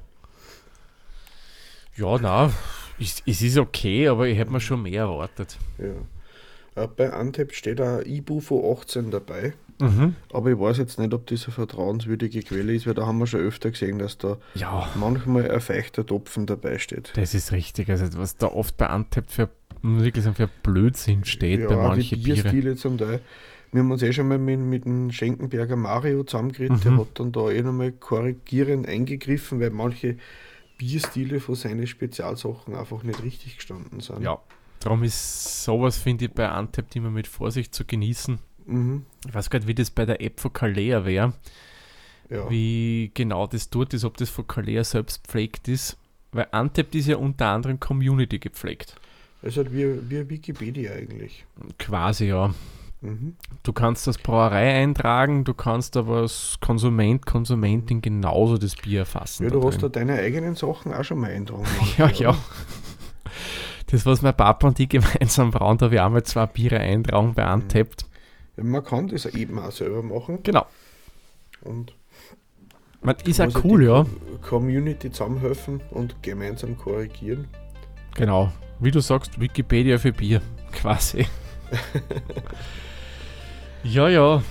Ja, 1.96 2.18
na, 2.20 2.50
es, 3.00 3.22
es 3.26 3.42
ist 3.42 3.58
okay, 3.58 4.08
aber 4.08 4.26
ich 4.28 4.38
hätte 4.38 4.50
mir 4.52 4.60
schon 4.60 4.82
mehr 4.82 5.02
erwartet. 5.02 5.56
Ja. 5.78 6.82
Äh, 6.82 6.88
bei 6.88 7.12
Antep 7.12 7.54
steht 7.54 7.80
ein 7.80 8.04
Ibufo 8.06 8.72
18 8.80 9.10
dabei. 9.10 9.54
Mhm. 9.80 10.14
Aber 10.32 10.50
ich 10.50 10.58
weiß 10.58 10.78
jetzt 10.78 10.98
nicht, 10.98 11.12
ob 11.12 11.26
das 11.26 11.44
eine 11.44 11.52
vertrauenswürdige 11.52 12.40
Quelle 12.42 12.74
ist, 12.74 12.86
weil 12.86 12.94
da 12.94 13.06
haben 13.06 13.18
wir 13.18 13.26
schon 13.26 13.40
öfter 13.40 13.70
gesehen, 13.70 13.98
dass 13.98 14.16
da 14.16 14.38
Ja, 14.54 14.88
manchmal 14.94 15.50
ein 15.50 15.60
feuchter 15.60 16.04
Topfen 16.06 16.46
dabei 16.46 16.78
steht. 16.78 17.12
das 17.14 17.34
ist 17.34 17.52
richtig. 17.52 17.90
Also, 17.90 18.06
was 18.18 18.36
da 18.38 18.46
oft 18.46 18.76
bei 18.78 18.86
Antep 18.86 19.30
für, 19.30 19.50
muss 19.82 19.98
ich 20.00 20.06
wirklich 20.06 20.24
sagen, 20.24 20.36
für 20.36 20.48
Blödsinn 20.62 21.24
steht 21.26 21.68
bei 21.68 21.76
auch 21.76 21.88
manchen. 21.88 22.22
Bierstile 22.22 22.76
zum 22.76 22.96
Teil. 22.96 23.20
Wir 23.72 23.80
haben 23.82 23.90
uns 23.90 24.02
eh 24.02 24.12
schon 24.14 24.28
mal 24.28 24.38
mit, 24.38 24.60
mit 24.60 24.84
dem 24.86 25.12
Schenkenberger 25.12 25.76
Mario 25.76 26.22
zusammengeredet, 26.24 26.82
der 26.84 26.92
Mhm. 26.92 27.00
hat 27.00 27.08
dann 27.14 27.32
da 27.32 27.50
eh 27.50 27.60
nochmal 27.62 27.92
korrigierend 27.92 28.88
eingegriffen, 28.88 29.60
weil 29.60 29.70
manche 29.70 30.16
Bierstile 30.76 31.40
von 31.40 31.54
seinen 31.54 31.86
Spezialsachen 31.86 32.74
einfach 32.74 33.02
nicht 33.02 33.22
richtig 33.22 33.56
gestanden 33.56 34.00
sind. 34.00 34.22
Ja, 34.22 34.38
darum 34.80 35.02
ist 35.02 35.64
sowas, 35.64 35.96
finde 35.96 36.26
ich, 36.26 36.32
bei 36.32 36.48
Antep 36.48 36.94
immer 36.94 37.10
mit 37.10 37.26
Vorsicht 37.26 37.74
zu 37.74 37.84
genießen. 37.84 38.38
Mhm. 38.66 39.04
Ich 39.26 39.34
weiß 39.34 39.50
gar 39.50 39.58
nicht, 39.58 39.68
wie 39.68 39.74
das 39.74 39.90
bei 39.90 40.04
der 40.04 40.20
App 40.20 40.40
von 40.40 40.52
Kalea 40.52 41.04
wäre, 41.04 41.32
ja. 42.28 42.50
wie 42.50 43.10
genau 43.14 43.46
das 43.46 43.70
dort 43.70 43.94
ist, 43.94 44.04
ob 44.04 44.16
das 44.16 44.30
von 44.30 44.46
Kalea 44.46 44.84
selbst 44.84 45.26
pflegt 45.26 45.68
ist. 45.68 45.96
Weil 46.32 46.48
Untapped 46.52 46.94
ist 46.94 47.06
ja 47.06 47.16
unter 47.16 47.46
anderem 47.46 47.80
Community 47.80 48.38
gepflegt. 48.38 48.96
Also 49.42 49.64
wie, 49.72 50.10
wie 50.10 50.28
Wikipedia 50.28 50.92
eigentlich. 50.92 51.44
Quasi, 51.78 52.26
ja. 52.26 52.52
Mhm. 53.06 53.36
Du 53.62 53.72
kannst 53.72 54.06
das 54.06 54.18
Brauerei 54.18 54.74
eintragen, 54.74 55.44
du 55.44 55.54
kannst 55.54 55.96
aber 55.96 56.18
als 56.18 56.58
Konsument, 56.60 57.24
Konsumentin 57.24 58.02
genauso 58.02 58.58
das 58.58 58.76
Bier 58.76 59.00
erfassen. 59.00 59.44
Ja, 59.44 59.50
da 59.50 59.58
du 59.58 59.66
hast 59.66 59.82
da 59.82 59.88
deine 59.88 60.14
eigenen 60.14 60.54
Sachen 60.54 60.92
auch 60.92 61.04
schon 61.04 61.20
mal 61.20 61.30
eintragen. 61.30 61.64
Ja, 61.98 62.10
ja. 62.10 62.36
Das, 63.88 64.04
was 64.04 64.20
mein 64.22 64.36
Papa 64.36 64.66
und 64.66 64.80
ich 64.80 64.88
gemeinsam 64.88 65.52
brauen, 65.52 65.78
da 65.78 65.86
habe 65.86 65.94
ich 65.94 66.00
einmal 66.00 66.24
zwei 66.24 66.46
Biere 66.46 66.80
eintragen 66.80 67.34
bei 67.34 67.52
Untapped. 67.52 68.06
Ja, 68.56 68.64
man 68.64 68.82
kann 68.84 69.08
das 69.08 69.26
eben 69.26 69.58
auch 69.58 69.70
selber 69.70 70.02
machen. 70.02 70.40
Genau. 70.42 70.66
Und 71.62 71.94
Man, 73.02 73.14
ist 73.24 73.40
auch 73.40 73.64
cool, 73.64 73.84
ja. 73.84 74.06
Community 74.42 75.10
zusammenhelfen 75.10 75.80
und 75.90 76.20
gemeinsam 76.22 76.76
korrigieren. 76.76 77.46
Genau. 78.14 78.50
Wie 78.80 78.90
du 78.90 79.00
sagst, 79.00 79.40
Wikipedia 79.40 79.98
für 79.98 80.12
Bier. 80.12 80.42
Quasi. 80.72 81.26
ja, 83.86 84.08
ja. 84.08 84.42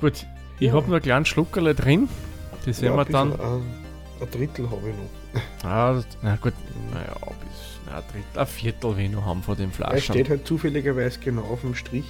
Gut. 0.00 0.26
Ich 0.58 0.68
Ja. 0.68 0.72
habe 0.74 0.86
noch 0.86 0.94
einen 0.94 1.02
kleinen 1.02 1.24
Schluckerle 1.26 1.74
drin. 1.74 2.08
Das 2.64 2.80
werden 2.82 2.96
Ja, 2.98 3.08
wir 3.10 3.18
ein 3.20 3.30
dann. 3.30 3.40
Ein, 3.40 3.62
ein 4.20 4.30
Drittel 4.30 4.70
habe 4.70 4.82
ich 4.88 4.94
noch. 4.96 5.68
Ah, 5.70 6.02
na 6.22 6.36
gut. 6.36 6.54
Naja, 6.92 7.14
bis. 7.40 7.80
Na, 7.86 7.98
ein 7.98 8.02
Drittel, 8.12 8.40
ein 8.40 8.46
Viertel, 8.46 8.90
wenn 8.96 9.10
wir 9.10 9.18
noch 9.18 9.26
haben 9.26 9.42
von 9.42 9.56
den 9.56 9.70
Er 9.70 9.74
Flaschen. 9.74 10.14
steht 10.14 10.30
halt 10.30 10.46
zufälligerweise 10.46 11.18
genau 11.20 11.42
auf 11.42 11.60
dem 11.60 11.74
Strich. 11.74 12.06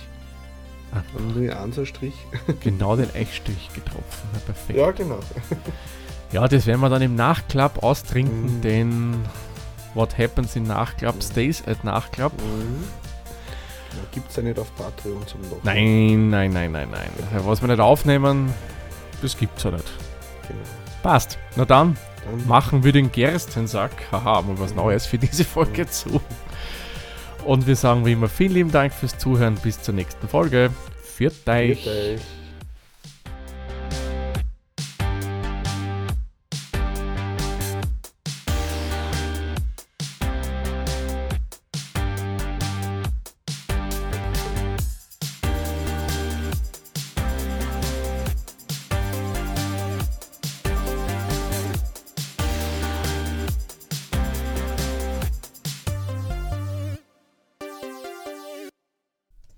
Ah. 0.93 1.03
Und 1.19 1.37
nur 1.37 1.57
ein 1.61 1.87
Strich. 1.87 2.15
Genau 2.61 2.95
den 2.97 3.13
Eichstrich 3.15 3.71
getroffen. 3.75 4.29
Na, 4.33 4.39
perfekt. 4.39 4.79
Ja, 4.79 4.91
genau. 4.93 5.19
Ja, 6.33 6.47
das 6.49 6.67
werden 6.67 6.81
wir 6.81 6.89
dann 6.89 7.03
im 7.03 7.15
Nachklapp 7.17 7.83
austrinken, 7.83 8.59
Mhm. 8.59 8.61
denn 8.63 9.15
What 9.95 10.17
Happens 10.19 10.55
in 10.57 10.65
Nachklapp 10.65 11.23
stays 11.23 11.63
at 11.67 11.83
Nachklapp. 11.85 12.33
Mhm. 12.35 12.85
Gibt 14.13 14.31
es 14.31 14.37
ja 14.37 14.43
nicht 14.43 14.59
auf 14.59 14.75
Patreon 14.77 15.27
zum 15.27 15.41
Nachhinein. 15.43 16.31
Nein, 16.31 16.53
nein, 16.53 16.73
nein, 16.73 16.89
nein, 16.91 17.11
nein. 17.31 17.41
Was 17.45 17.61
wir 17.61 17.69
nicht 17.69 17.81
aufnehmen, 17.81 18.53
das 19.23 19.37
gibt's 19.37 19.63
ja 19.63 19.71
nicht. 19.71 19.85
Genau. 20.49 20.61
Passt. 21.03 21.39
Na 21.57 21.65
dann 21.65 21.97
Dann 22.25 22.47
machen 22.47 22.85
wir 22.85 22.93
den 22.93 23.13
Gerstensack. 23.13 23.93
Haha, 24.11 24.43
mal 24.43 24.59
was 24.59 24.75
Neues 24.75 25.07
für 25.07 25.19
diese 25.19 25.45
Folge 25.45 25.87
zu. 25.87 26.21
Und 27.45 27.67
wir 27.67 27.77
sagen 27.77 28.05
wie 28.05 28.13
immer 28.13 28.29
vielen 28.29 28.53
lieben 28.55 28.73
Dank 28.73 28.93
fürs 28.93 29.17
Zuhören. 29.19 29.55
Bis 29.57 29.81
zur 29.81 29.95
nächsten 29.95 30.29
Folge. 30.29 30.71
Für 31.03 31.27
euch. 31.27 31.85
Viert 31.85 31.87
euch. 31.87 32.46